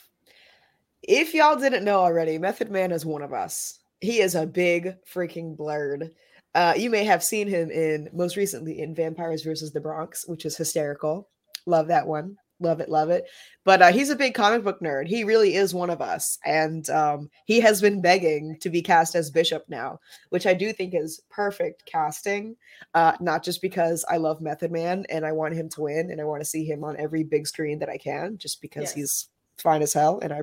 [1.07, 3.79] If y'all didn't know already, Method Man is one of us.
[4.01, 6.11] He is a big freaking blerd.
[6.55, 10.47] Uh, you may have seen him in most recently in Vampires versus the Bronx, which
[10.47, 11.29] is hysterical.
[11.67, 12.37] Love that one.
[12.61, 13.27] Love it, love it.
[13.65, 15.07] But uh, he's a big comic book nerd.
[15.09, 16.39] He really is one of us.
[16.45, 19.99] And um, he has been begging to be cast as Bishop now,
[20.31, 22.57] which I do think is perfect casting.
[22.95, 26.21] Uh, not just because I love Method Man and I want him to win and
[26.21, 28.95] I want to see him on every big screen that I can, just because Yes.
[28.95, 29.29] he's
[29.59, 30.43] fine as hell and I,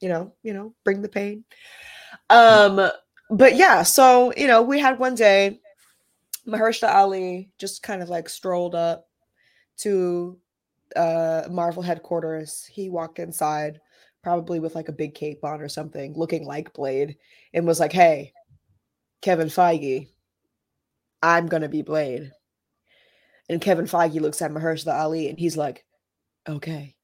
[0.00, 1.44] you know, you know, bring the pain.
[2.30, 2.90] Um,
[3.30, 5.60] but yeah, so you know, we had one day,
[6.46, 9.08] Mahershala Ali just kind of like strolled up
[9.78, 10.38] to
[10.96, 12.64] uh Marvel headquarters.
[12.64, 13.80] He walked inside,
[14.22, 17.16] probably with like a big cape on or something, looking like Blade,
[17.52, 18.32] and was like, Hey,
[19.20, 20.08] Kevin Feige,
[21.22, 22.32] I'm gonna be Blade.
[23.50, 25.84] And Kevin Feige looks at Mahershala Ali and he's like,
[26.48, 26.94] Okay.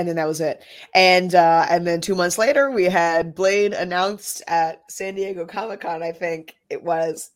[0.00, 0.64] And then that was it.
[0.94, 5.82] And uh and then two months later we had Blade announced at San Diego Comic
[5.82, 7.32] Con, I think it was.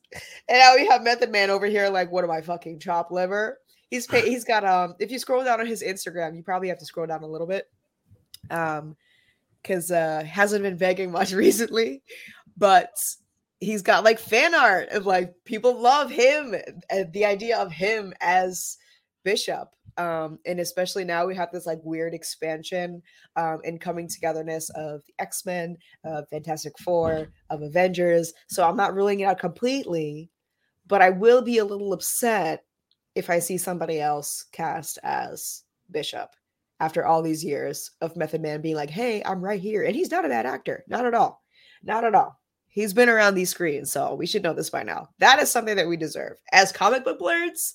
[0.48, 3.58] And now we have Method Man over here, like, what am I fucking chop liver?
[3.90, 6.78] He's pa- he's got um if you scroll down on his Instagram, you probably have
[6.78, 7.68] to scroll down a little bit.
[8.50, 8.96] Um
[9.60, 12.02] because uh hasn't been begging much recently,
[12.56, 12.96] but
[13.60, 16.54] he's got like fan art of like people love him
[16.88, 18.78] and the idea of him as
[19.22, 19.68] Bishop.
[19.96, 23.02] Um, and especially now we have this like weird expansion
[23.36, 28.32] um, and coming togetherness of the X Men, of Fantastic Four, of Avengers.
[28.48, 30.30] So I'm not ruling it out completely,
[30.86, 32.64] but I will be a little upset
[33.14, 36.30] if I see somebody else cast as Bishop
[36.80, 39.84] after all these years of Method Man being like, hey, I'm right here.
[39.84, 40.84] And he's not a bad actor.
[40.88, 41.42] Not at all.
[41.82, 42.40] Not at all.
[42.68, 45.08] He's been around these screens, so we should know this by now.
[45.20, 46.38] That is something that we deserve.
[46.52, 47.72] As comic book blerds,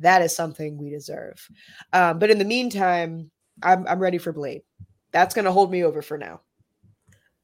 [0.00, 1.48] that is something we deserve.
[1.92, 3.30] Um, but in the meantime,
[3.62, 4.62] I'm I'm ready for Blade.
[5.12, 6.40] That's gonna hold me over for now.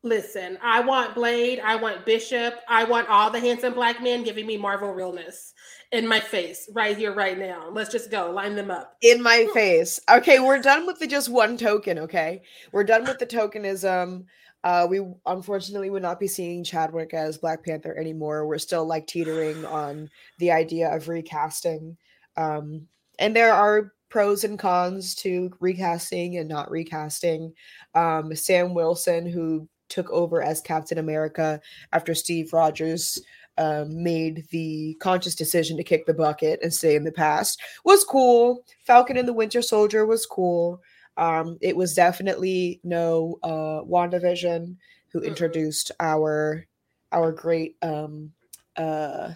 [0.03, 4.47] Listen, I want Blade, I want Bishop, I want all the handsome black men giving
[4.47, 5.53] me Marvel realness
[5.91, 7.71] in my face right here, right now.
[7.73, 8.97] Let's just go line them up.
[9.03, 9.99] In my face.
[10.09, 11.99] Okay, we're done with the just one token.
[11.99, 12.43] Okay,
[12.73, 14.27] we're done with the tokenism.
[14.63, 18.47] Uh, we unfortunately would not be seeing Chadwick as Black Panther anymore.
[18.47, 21.97] We're still like teetering on the idea of recasting.
[22.37, 22.87] Um,
[23.19, 27.53] and there are pros and cons to recasting and not recasting.
[27.95, 31.61] Um, Sam Wilson, who took over as Captain America
[31.93, 33.21] after Steve Rogers
[33.59, 38.05] um, made the conscious decision to kick the bucket and stay in the past, was
[38.05, 38.65] cool.
[38.85, 40.83] Falcon and the Winter Soldier was cool.
[41.17, 44.77] Um, it was definitely no uh, WandaVision
[45.17, 46.67] who introduced our
[47.13, 48.33] our great um
[48.77, 49.31] uh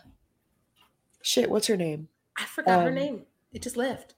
[1.23, 2.07] shit what's her name
[2.37, 3.23] I forgot her Um, name.
[3.53, 4.15] It just left.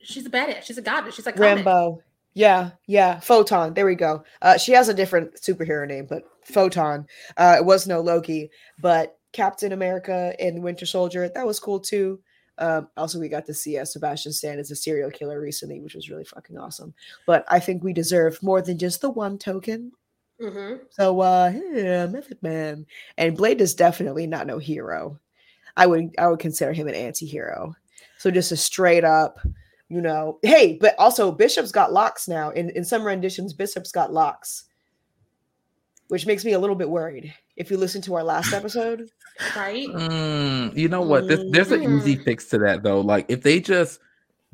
[0.00, 0.62] She's a badass.
[0.62, 1.14] She's a goddess.
[1.14, 2.00] She's like Rambeau.
[2.34, 3.74] Yeah, yeah, Photon.
[3.74, 4.24] There we go.
[4.40, 7.06] Uh, she has a different superhero name, but Photon.
[7.36, 8.50] Uh, it was no Loki,
[8.80, 11.28] but Captain America and Winter Soldier.
[11.28, 12.20] That was cool too.
[12.58, 15.94] Um, also, we got to see uh, Sebastian Stan as a serial killer recently, which
[15.94, 16.94] was really fucking awesome.
[17.26, 19.92] But I think we deserve more than just the one token.
[20.40, 22.86] hmm So, uh, yeah, Method Man
[23.16, 25.18] and Blade is definitely not no hero.
[25.76, 27.74] I would I would consider him an anti-hero.
[28.18, 29.38] So just a straight up,
[29.88, 32.50] you know, hey, but also Bishop's got locks now.
[32.50, 34.64] In in some renditions, Bishop's got locks,
[36.08, 37.32] which makes me a little bit worried.
[37.56, 39.10] If you listen to our last episode,
[39.56, 39.88] Right?
[39.88, 41.26] Mm, you know what?
[41.26, 43.00] There's, there's an easy fix to that though.
[43.00, 43.98] Like if they just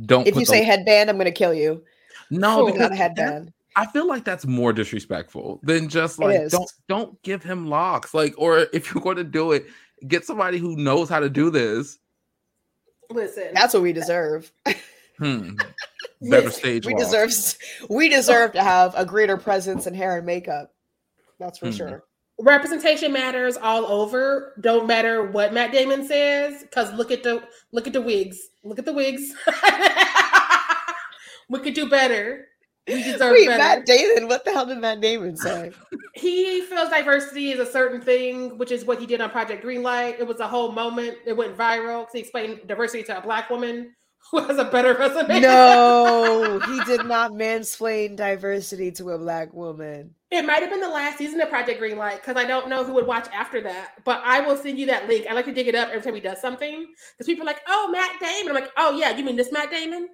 [0.03, 0.27] don't.
[0.27, 1.83] if put you the- say headband, I'm gonna kill you.
[2.31, 3.53] no, Not because a headband.
[3.77, 8.13] I feel like that's more disrespectful than just like don't don't give him locks.
[8.15, 9.67] Like, or if you're going to do it,
[10.07, 11.99] get somebody who knows how to do this.
[13.11, 13.49] Listen.
[13.55, 14.51] That's what we deserve.
[15.19, 15.57] Hmm.
[16.31, 16.87] Better Listen, stage.
[16.87, 17.03] we walk.
[17.03, 17.33] deserve
[17.91, 20.73] we deserve to have a greater presence in hair and makeup.
[21.41, 21.73] That's for Hmm.
[21.73, 22.05] sure.
[22.39, 24.55] representation matters all over.
[24.61, 27.43] Don't matter what Matt Damon says, because look at the
[27.73, 28.39] look at the wigs.
[28.63, 29.33] Look at the wigs.
[31.49, 32.47] we could do better.
[32.89, 33.59] We deserve Wait, better.
[33.59, 34.29] Matt Damon.
[34.29, 35.73] What the hell did Matt Damon say?
[36.15, 40.19] he feels diversity is a certain thing, which is what he did on Project Greenlight.
[40.19, 41.19] It was a whole moment.
[41.27, 43.95] It went viral because he explained diversity to a black woman
[44.31, 45.41] who has a better resume.
[45.41, 50.15] no, he did not mansplain diversity to a black woman.
[50.31, 52.93] It might have been the last season of Project Greenlight because I don't know who
[52.95, 53.93] would watch after that.
[54.05, 55.27] But I will send you that link.
[55.29, 56.87] I like to dig it up every time he does something
[57.17, 59.71] because people are like, "Oh, Matt Damon." I'm like, "Oh yeah, you mean this Matt
[59.71, 60.09] Damon?"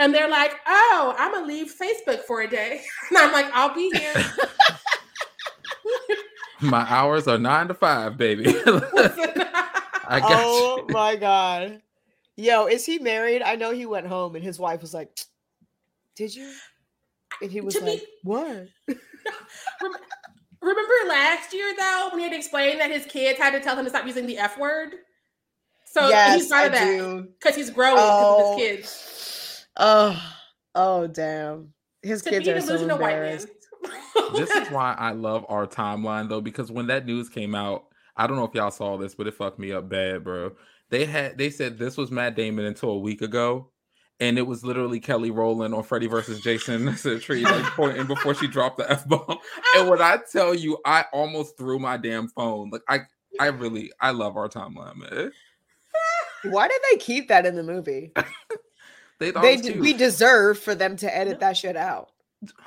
[0.00, 2.80] And they're like, "Oh, I'm gonna leave Facebook for a day,"
[3.10, 4.14] and I'm like, "I'll be here."
[6.62, 8.44] My hours are nine to five, baby.
[10.08, 10.94] I got oh you.
[10.94, 11.80] my god.
[12.36, 13.42] Yo, is he married?
[13.42, 15.10] I know he went home and his wife was like,
[16.16, 16.50] Did you?
[17.42, 18.66] And he was To me- like, What?
[20.62, 23.84] Remember last year though, when he had explained that his kids had to tell him
[23.84, 24.94] to stop using the F word.
[25.86, 27.28] So yes, he's part of I that do.
[27.40, 28.52] because he's growing because Oh.
[28.54, 28.76] of his oh.
[28.76, 29.09] kids.
[29.76, 30.20] Oh,
[30.74, 31.72] oh damn.
[32.02, 33.38] His To kids are so delusional white man.
[33.38, 33.48] embarrassed.
[34.34, 38.26] this is why I love our timeline though, because when that news came out, I
[38.26, 40.52] don't know if y'all saw this, but it fucked me up bad, bro.
[40.90, 43.70] They had they said this was Matt Damon until a week ago,
[44.18, 48.46] and it was literally Kelly Rowland on Freddie versus Jason tree like pointing before she
[48.48, 49.38] dropped the f bomb.
[49.76, 52.70] And when I tell you, I almost threw my damn phone.
[52.70, 53.00] Like I,
[53.38, 55.32] I really, I love our timeline, man.
[56.44, 58.12] Why did they keep that in the movie?
[59.20, 62.08] They, They d- we deserve for them to edit that shit out.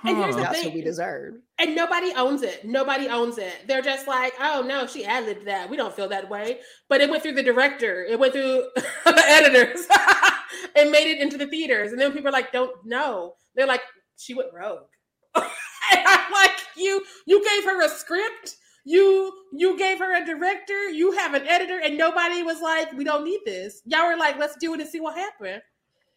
[0.04, 0.66] And here's the That's thing.
[0.68, 1.36] what we deserve.
[1.58, 2.64] And nobody owns it.
[2.64, 3.68] Nobody owns it.
[3.68, 5.68] They're just like, oh no, she ad libbed that.
[5.70, 6.60] We don't feel that way.
[6.90, 8.04] But it went through the director.
[8.04, 9.88] It went through the editors.
[10.76, 11.92] and made it into the theaters.
[11.92, 13.34] And then people are like, don't know.
[13.56, 13.82] They're like,
[14.18, 14.86] she went rogue.
[15.36, 15.46] and
[15.92, 18.56] I'm like, you you gave her a script.
[18.86, 20.90] You you gave her a director.
[20.90, 23.82] You have an editor, and nobody was like, we don't need this.
[23.86, 25.62] Y'all were like, let's do it and see what happened.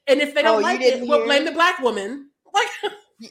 [0.09, 2.31] And if they Oh, don't you like didn't it, we'll blame the black woman.
[2.55, 2.93] Like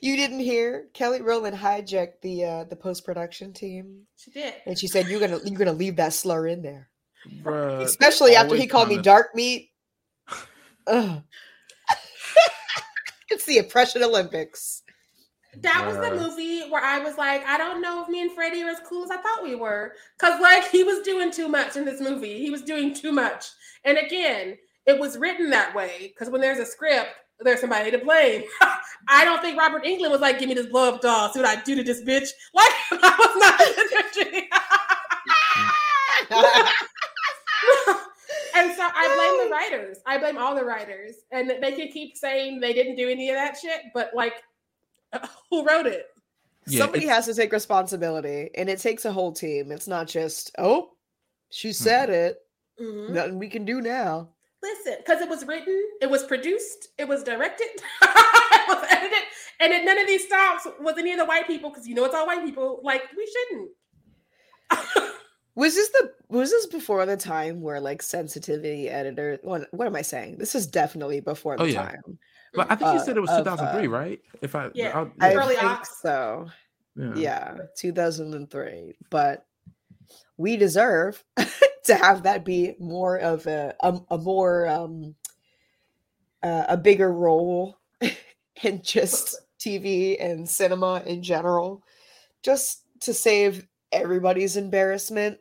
[0.00, 4.54] you didn't hear Kelly Rowland hijacked the uh, the post production team, she did.
[4.64, 6.88] and she said, "You're gonna you're gonna leave that slur in there."
[7.42, 9.70] Bruh, especially after he always called me dark meat.
[10.86, 11.22] Ugh.
[13.30, 14.82] it's the oppression Olympics.
[15.60, 18.62] That was the movie where I was like, I don't know if me and Freddie
[18.62, 19.92] are as cool as I thought we were.
[20.18, 22.38] Cause like he was doing too much in this movie.
[22.38, 23.46] He was doing too much.
[23.84, 26.12] And again, it was written that way.
[26.12, 27.08] Because when there's a script,
[27.40, 28.44] there's somebody to blame.
[29.08, 31.30] I don't think Robert Englund was like, give me this blow up doll.
[31.32, 32.28] See what I do to this bitch.
[32.54, 34.48] Like that was not his energy.
[38.54, 39.98] and so I blame the writers.
[40.06, 41.16] I blame all the writers.
[41.32, 44.34] And they can keep saying they didn't do any of that shit, but like
[45.50, 46.06] who wrote it?
[46.66, 49.70] Yeah, Somebody has to take responsibility, and it takes a whole team.
[49.70, 50.90] It's not just oh,
[51.50, 51.72] she Hmm.
[51.72, 52.38] said it.
[52.80, 53.10] Mhm.
[53.10, 54.30] Nothing we can do now.
[54.64, 57.66] Listen, because it was written, it was produced, it was directed,
[58.02, 59.24] it was edited,
[59.60, 62.04] and then none of these stops was any of the white people because you know
[62.06, 62.80] it's all white people.
[62.82, 63.70] Like we shouldn't.
[65.56, 69.94] Was this the was this before the time where like sensitivity editor what what am
[69.94, 70.38] I saying?
[70.38, 71.84] This is definitely before the Oh, yeah.
[71.90, 72.18] time.
[72.54, 74.20] But I think you uh, said it was of, 2003, uh, right?
[74.42, 74.90] If I, Yeah.
[74.98, 75.86] I'll- I Early think aughts.
[76.02, 76.46] so.
[76.96, 77.12] yeah.
[77.14, 78.94] Yeah, 2003.
[79.10, 79.46] But
[80.36, 81.22] we deserve
[81.84, 85.14] to have that be more of a a, a more um
[86.42, 87.78] uh, a bigger role
[88.62, 91.82] in just TV and cinema in general,
[92.42, 95.38] just to save everybody's embarrassment.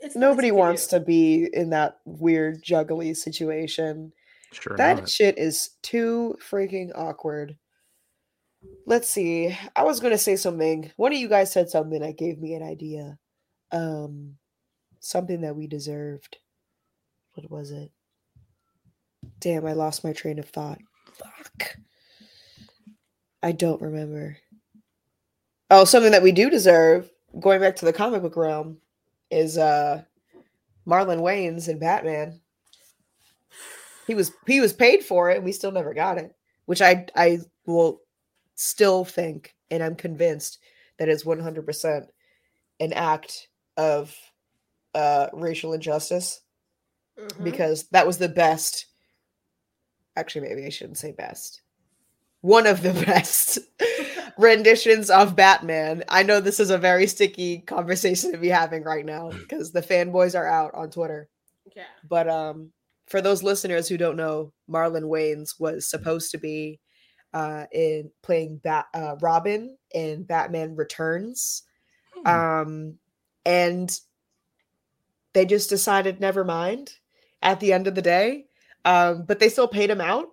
[0.00, 4.12] It's Nobody wants to be in that weird juggly situation.
[4.52, 4.76] Sure.
[4.76, 5.08] That not.
[5.08, 7.56] shit is too freaking awkward.
[8.86, 9.56] Let's see.
[9.74, 10.90] I was gonna say something.
[10.96, 13.18] One of you guys said something that gave me an idea.
[13.72, 14.36] Um
[15.00, 16.38] something that we deserved.
[17.34, 17.90] What was it?
[19.40, 20.78] Damn, I lost my train of thought.
[21.12, 21.76] Fuck.
[23.42, 24.36] I don't remember.
[25.70, 28.78] Oh, something that we do deserve, going back to the comic book realm,
[29.30, 30.02] is uh
[30.86, 32.40] Marlon Wayans and Batman.
[34.06, 36.34] He was he was paid for it and we still never got it,
[36.64, 38.00] which I I will
[38.54, 40.58] still think and I'm convinced
[40.98, 42.06] that is 100%
[42.80, 44.14] an act of
[44.98, 46.40] uh racial injustice
[47.18, 47.44] Mhm.
[47.44, 48.86] because that was the best
[50.16, 51.62] actually maybe I shouldn't say best.
[52.40, 53.58] One of the best
[54.38, 56.04] renditions of Batman.
[56.08, 59.82] I know this is a very sticky conversation to be having right now because the
[59.82, 61.28] fanboys are out on Twitter.
[61.74, 61.84] yeah.
[62.08, 62.72] But um,
[63.08, 66.80] for those listeners who don't know, Marlon Wayans was supposed to be
[67.34, 71.64] uh, in playing Bat uh, Robin in Batman Returns,
[72.14, 72.26] Hmm.
[72.26, 72.98] um,
[73.44, 74.00] and
[75.38, 76.94] they just decided never mind
[77.42, 78.46] at the end of the day.
[78.84, 80.26] Um, but they still paid him out.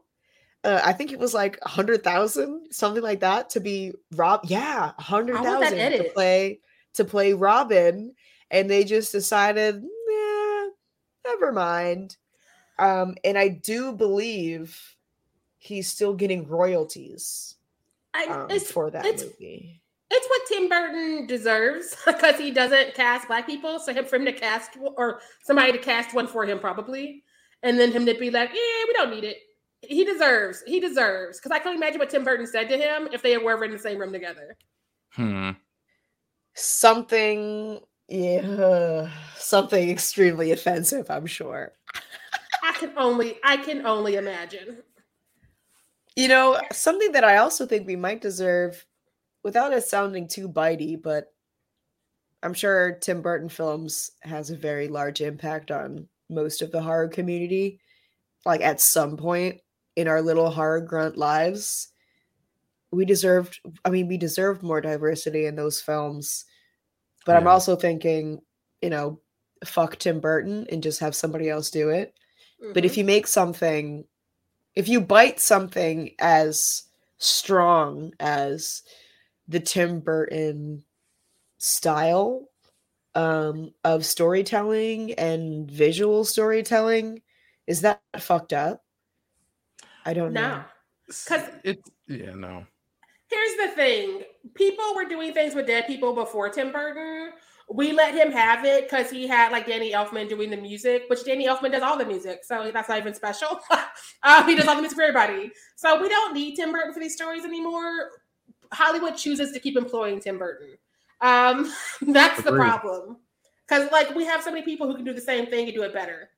[0.64, 4.42] Uh, I think it was like a hundred thousand, something like that, to be Rob.
[4.46, 6.60] Yeah, a hundred How was that thousand to play
[6.96, 8.16] to play Robin,
[8.50, 10.68] and they just decided, nah,
[11.28, 12.18] never mind.
[12.80, 14.96] Um, and I do believe
[15.60, 17.56] he's still getting royalties
[18.16, 19.82] I, um, it's for that movie.
[20.12, 23.80] It's what Tim Burton deserves because he doesn't cast black people.
[23.80, 27.24] So him for him to cast or somebody to cast one for him probably,
[27.64, 29.38] and then him to be like, yeah, we don't need it.
[29.82, 30.64] He deserves.
[30.66, 33.52] He deserves because I can't imagine what Tim Burton said to him if they were
[33.52, 34.58] ever in the same room together.
[35.12, 35.52] Hmm.
[36.54, 41.12] Something, yeah, something extremely offensive.
[41.12, 41.74] I'm sure.
[42.64, 44.78] I can only I can only imagine.
[46.16, 48.86] You know, something that I also think we might deserve,
[49.46, 51.32] without it sounding too bitey, but
[52.42, 57.08] I'm sure Tim Burton films has a very large impact on most of the horror
[57.08, 57.80] community.
[58.44, 59.62] Like at some point
[59.96, 61.90] in our little horror grunt lives,
[62.90, 66.46] we deserved, I mean, we deserved more diversity in those films.
[67.24, 68.42] But I'm also thinking,
[68.82, 69.20] you know,
[69.64, 72.16] fuck Tim Burton and just have somebody else do it.
[72.74, 72.98] But if Mhm.
[72.98, 74.08] you make something,
[74.74, 76.84] if you bite something as
[77.20, 78.82] strong as
[79.48, 80.84] the Tim Burton
[81.58, 82.50] style
[83.14, 87.22] um, of storytelling and visual storytelling,
[87.68, 88.84] is that fucked up?
[90.06, 90.58] I don't know.
[90.58, 90.64] no.
[91.28, 92.66] 'Cause- it's yeah, no.
[93.28, 94.22] Here's the thing:
[94.54, 97.32] people were doing things with dead people before Tim Burton.
[97.74, 101.24] We let him have it because he had like Danny Elfman doing the music, which
[101.26, 103.60] Danny Elfman does all the music, so that's not even special.
[104.24, 107.00] uh, he does all the music for everybody, so we don't need Tim Burton for
[107.00, 108.12] these stories anymore.
[108.76, 110.78] Hollywood chooses to keep employing Tim Burton.
[111.22, 111.72] Um,
[112.02, 113.18] that's the problem
[113.68, 115.84] because like we have so many people who can do the same thing and do
[115.84, 116.30] it better.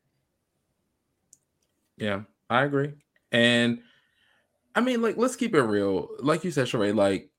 [1.97, 2.93] Yeah, I agree.
[3.31, 3.79] And
[4.75, 6.09] I mean, like, let's keep it real.
[6.19, 7.29] Like you said, Sheree, like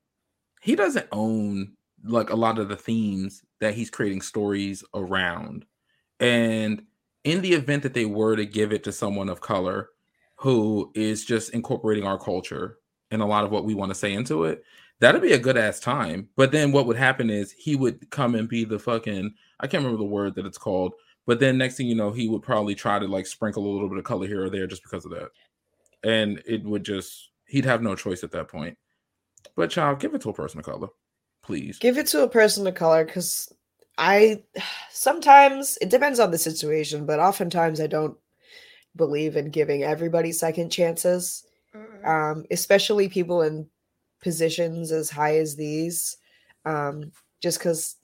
[0.61, 1.73] he doesn't own
[2.03, 5.65] like a lot of the themes that he's creating stories around.
[6.19, 6.83] And
[7.23, 9.89] in the event that they were to give it to someone of color
[10.37, 12.77] who is just incorporating our culture
[13.11, 14.63] and a lot of what we want to say into it,
[14.99, 16.29] that'd be a good ass time.
[16.35, 19.83] But then what would happen is he would come and be the fucking I can't
[19.83, 20.93] remember the word that it's called,
[21.25, 23.89] but then next thing you know, he would probably try to like sprinkle a little
[23.89, 25.29] bit of color here or there just because of that.
[26.03, 28.77] And it would just he'd have no choice at that point.
[29.55, 30.87] But child, give it to a person of color,
[31.43, 31.79] please.
[31.79, 33.53] Give it to a person of color because
[33.97, 34.43] I
[34.91, 38.17] sometimes it depends on the situation, but oftentimes I don't
[38.95, 41.45] believe in giving everybody second chances.
[42.03, 43.69] um, especially people in
[44.21, 46.17] positions as high as these,
[46.65, 47.97] um, just because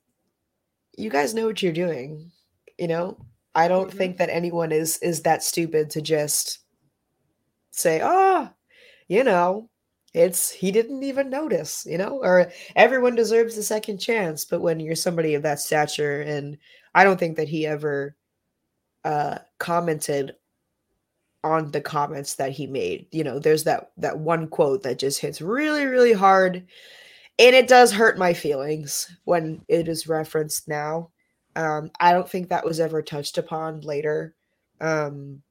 [0.98, 2.32] you guys know what you're doing.
[2.78, 3.18] You know,
[3.54, 3.98] I don't Mhm.
[3.98, 6.60] think that anyone is is that stupid to just
[7.72, 8.50] say, "Oh,
[9.08, 9.70] you know,
[10.14, 14.46] it's he didn't even notice," you know, or everyone deserves a second chance.
[14.46, 16.58] But when you're somebody of that stature, and
[16.96, 18.16] I don't think that he ever
[19.06, 20.36] uh commented
[21.46, 23.06] on the comments that he made.
[23.12, 26.66] You know, there's that that one quote that just hits really really hard
[27.38, 31.12] and it does hurt my feelings when it is referenced now.
[31.56, 34.36] Um I don't think that was ever touched upon later.
[34.82, 35.44] Um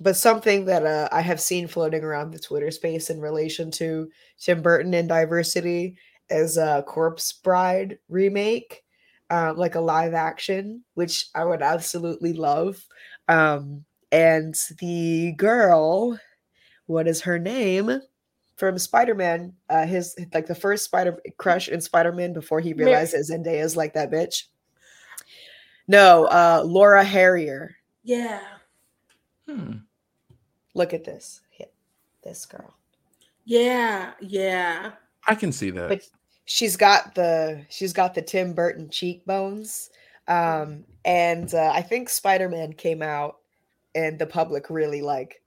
[0.00, 4.08] but something that uh, I have seen floating around the Twitter space in relation to
[4.40, 5.96] Tim Burton and diversity
[6.30, 8.84] is a Corpse Bride remake,
[9.28, 12.80] um, like a live action, which I would absolutely love.
[13.26, 16.18] Um, and the girl,
[16.86, 18.00] what is her name?
[18.56, 22.74] From Spider Man, uh, his like the first Spider crush in Spider Man before he
[22.74, 24.44] Mar- realized that Zendaya is like that bitch.
[25.86, 27.76] No, uh, Laura Harrier.
[28.02, 28.40] Yeah.
[29.48, 29.74] Hmm.
[30.74, 31.40] Look at this.
[31.50, 31.72] Hit
[32.22, 32.74] this girl.
[33.44, 34.12] Yeah.
[34.20, 34.92] Yeah.
[35.26, 35.88] I can see that.
[35.88, 36.02] But
[36.44, 39.90] she's got the she's got the Tim Burton cheekbones.
[40.26, 43.38] Um, and uh, I think Spider Man came out,
[43.94, 45.42] and the public really like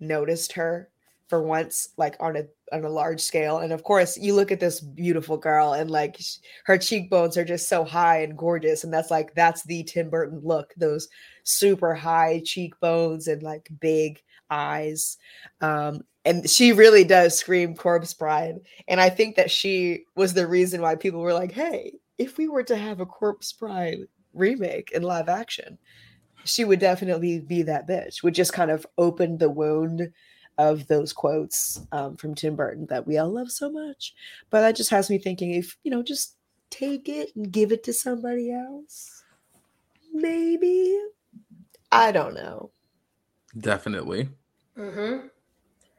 [0.00, 0.88] noticed her
[1.28, 3.58] for once, like on a on a large scale.
[3.58, 7.44] And of course, you look at this beautiful girl, and like sh- her cheekbones are
[7.44, 10.74] just so high and gorgeous, and that's like that's the Tim Burton look.
[10.76, 11.08] Those
[11.44, 15.16] super high cheekbones and like big eyes.
[15.60, 18.60] Um, and she really does scream corpse bride.
[18.86, 22.48] And I think that she was the reason why people were like, hey, if we
[22.48, 24.00] were to have a corpse bride
[24.34, 25.78] remake in live action,
[26.44, 30.12] she would definitely be that bitch, would just kind of open the wound
[30.58, 34.14] of those quotes um, from Tim Burton that we all love so much.
[34.50, 36.36] But that just has me thinking if, you know, just
[36.70, 39.22] take it and give it to somebody else.
[40.12, 40.98] Maybe.
[41.90, 42.70] I don't know.
[43.58, 44.28] Definitely.
[44.76, 45.26] Mm-hmm.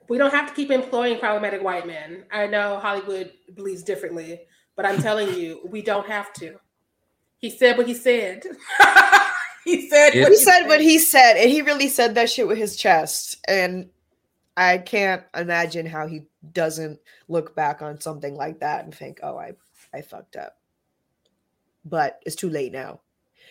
[0.09, 2.25] We don't have to keep employing problematic white men.
[2.31, 4.41] I know Hollywood believes differently,
[4.75, 6.59] but I'm telling you, we don't have to.
[7.37, 8.43] He said what he said.
[9.65, 12.47] he said It- what he said what he said, and he really said that shit
[12.47, 13.37] with his chest.
[13.47, 13.89] And
[14.57, 16.23] I can't imagine how he
[16.53, 16.99] doesn't
[17.29, 19.53] look back on something like that and think, "Oh, I,
[19.93, 20.57] I fucked up."
[21.85, 23.01] But it's too late now.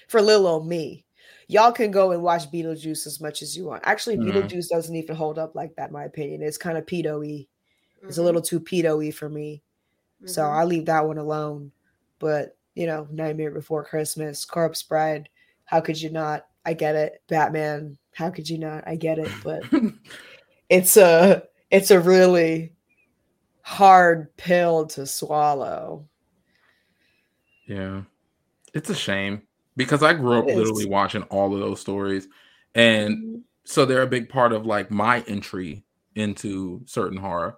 [0.08, 1.06] For little old me,
[1.48, 3.82] y'all can go and watch Beetlejuice as much as you want.
[3.86, 4.24] Actually, Mhm.
[4.24, 5.88] Beetlejuice doesn't even hold up like that.
[5.88, 7.46] in My opinion, it's kind of pedo-y.
[8.08, 9.62] It's a Mhm, little too pedo-y for me.
[10.26, 10.50] So mhm.
[10.50, 11.72] I leave that one alone.
[12.20, 15.28] But you know, Nightmare Before Christmas, Corpse Bride,
[15.72, 16.44] how could you not?
[16.66, 17.22] I get it.
[17.28, 18.84] Batman, how could you not?
[18.86, 19.30] I get it.
[19.42, 19.62] But
[20.68, 22.74] it's a it's a really
[23.62, 26.06] hard pill to swallow.
[27.66, 28.02] Yeah.
[28.74, 29.42] It's a shame
[29.74, 32.28] because I grew up literally watching all of those stories.
[32.74, 33.38] And mm-hmm.
[33.64, 35.84] so they're a big part of like my entry
[36.14, 37.56] into certain horror.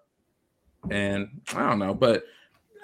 [0.89, 2.23] And I don't know, but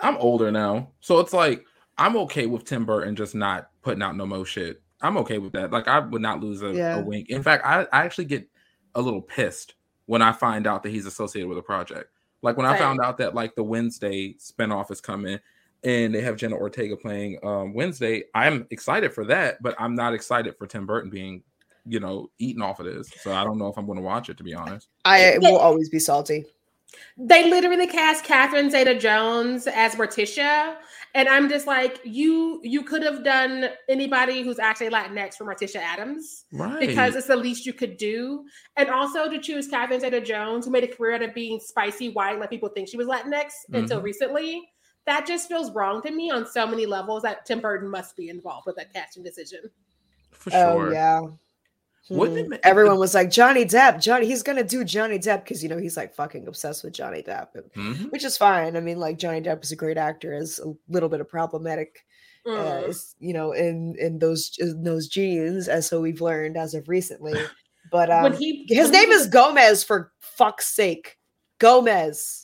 [0.02, 0.90] I'm older now.
[0.98, 1.65] So it's like
[1.98, 4.82] I'm okay with Tim Burton just not putting out no more shit.
[5.02, 5.70] I'm okay with that.
[5.70, 6.98] Like I would not lose a, Yeah.
[6.98, 7.31] a wink.
[7.31, 8.48] In fact, I, I actually get
[8.94, 9.74] a little pissed
[10.06, 12.10] when I find out that he's associated with a project.
[12.43, 15.39] Like when I found out that like the Wednesday spinoff is coming
[15.85, 20.14] and they have Jenna Ortega playing um, Wednesday, I'm excited for that, but I'm not
[20.14, 21.43] excited for Tim Burton being,
[21.86, 23.10] you know, eaten off of this.
[23.22, 24.89] So I don't know if I'm going to watch it to be honest.
[25.05, 26.47] I will always be salty.
[27.17, 30.77] They literally cast Catherine Zeta Jones as Morticia.
[31.15, 35.77] And I'm just like, you you could have done anybody who's actually Latinx for Morticia
[35.81, 36.81] Addams Right.
[36.81, 38.45] because it's the least you could do.
[38.77, 42.11] And also to choose Catherine Zeta Jones, who made a career out of being spicy
[42.11, 44.05] white, like people think she was Latinx until Mhm.
[44.05, 44.71] recently.
[45.07, 48.29] That just feels wrong to me on so many levels that Tim Burton must be
[48.29, 49.71] involved with that casting decision.
[50.33, 50.93] for Oh sure.
[50.95, 51.21] yeah.
[52.11, 52.49] Mhm.
[52.49, 54.01] ma- Everyone was like Johnny Depp.
[54.01, 57.23] Johnny, he's gonna do Johnny Depp because you know he's like fucking obsessed with Johnny
[57.23, 58.11] Depp, Mhm.
[58.12, 58.77] which is fine.
[58.77, 62.01] I mean, like Johnny Depp is a great actor, is a little bit of problematic
[62.47, 62.89] uh, Mm.
[62.89, 66.89] is, you know, in in those in those genes, as so we've learned as of
[66.89, 67.35] recently.
[67.93, 71.19] But um, he his when he name is Gomez for fuck's sake,
[71.59, 72.43] Gomez.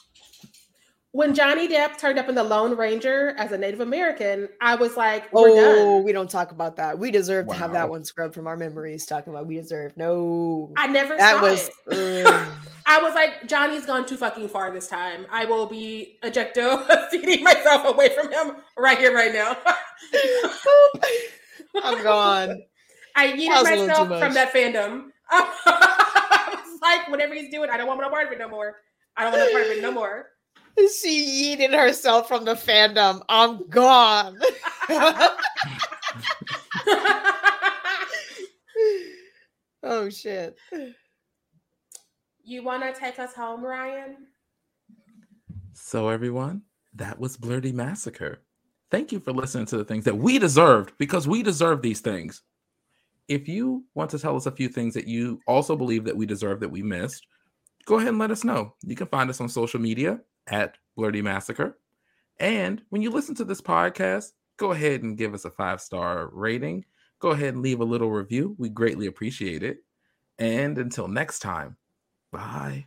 [1.17, 4.99] When Johnny Depp turned up in the Lone Ranger as a Native American, I was
[4.99, 5.55] like, we're Oh,
[5.97, 6.05] done.
[6.05, 6.99] we don't talk about that.
[6.99, 9.07] We deserve to have that one scrubbed from our memories.
[9.07, 10.75] Talking about we deserve no.
[10.77, 11.71] I never that saw was.
[11.87, 12.27] it.
[12.27, 12.49] ugh.
[12.87, 15.27] I was like, Johnny's gone too fucking far this time.
[15.31, 19.57] I will be ejecto seating myself away from him right here, right now.
[21.83, 22.63] I'm gone.
[23.17, 25.05] I That yeeted was a little too myself from that fandom.
[25.31, 28.77] I was like, whatever he's doing, I don't want no part of it no more.
[29.17, 30.27] I don't want no part of it no more.
[30.79, 33.23] She yeeted herself from the fandom.
[33.29, 34.39] I'm gone.
[39.83, 40.57] oh shit.
[42.45, 44.29] You want to take us home, Ryan?
[45.73, 46.63] So, everyone,
[46.95, 48.43] that was Blerdy Massacre.
[48.91, 52.43] Thank you for listening to the things that we deserved because we deserve these things.
[53.29, 56.25] If you want to tell us a few things that you also believe that we
[56.25, 57.27] deserve that we missed,
[57.85, 58.75] go ahead and let us know.
[58.83, 61.79] You can find us on social media at Blerdy Massacre.
[62.39, 66.29] And when you listen to this podcast, go ahead and give us a five star
[66.33, 66.85] rating.
[67.19, 68.55] Go ahead and leave a little review.
[68.59, 69.79] We greatly appreciate it.
[70.39, 71.77] And until next time,
[72.31, 72.87] bye.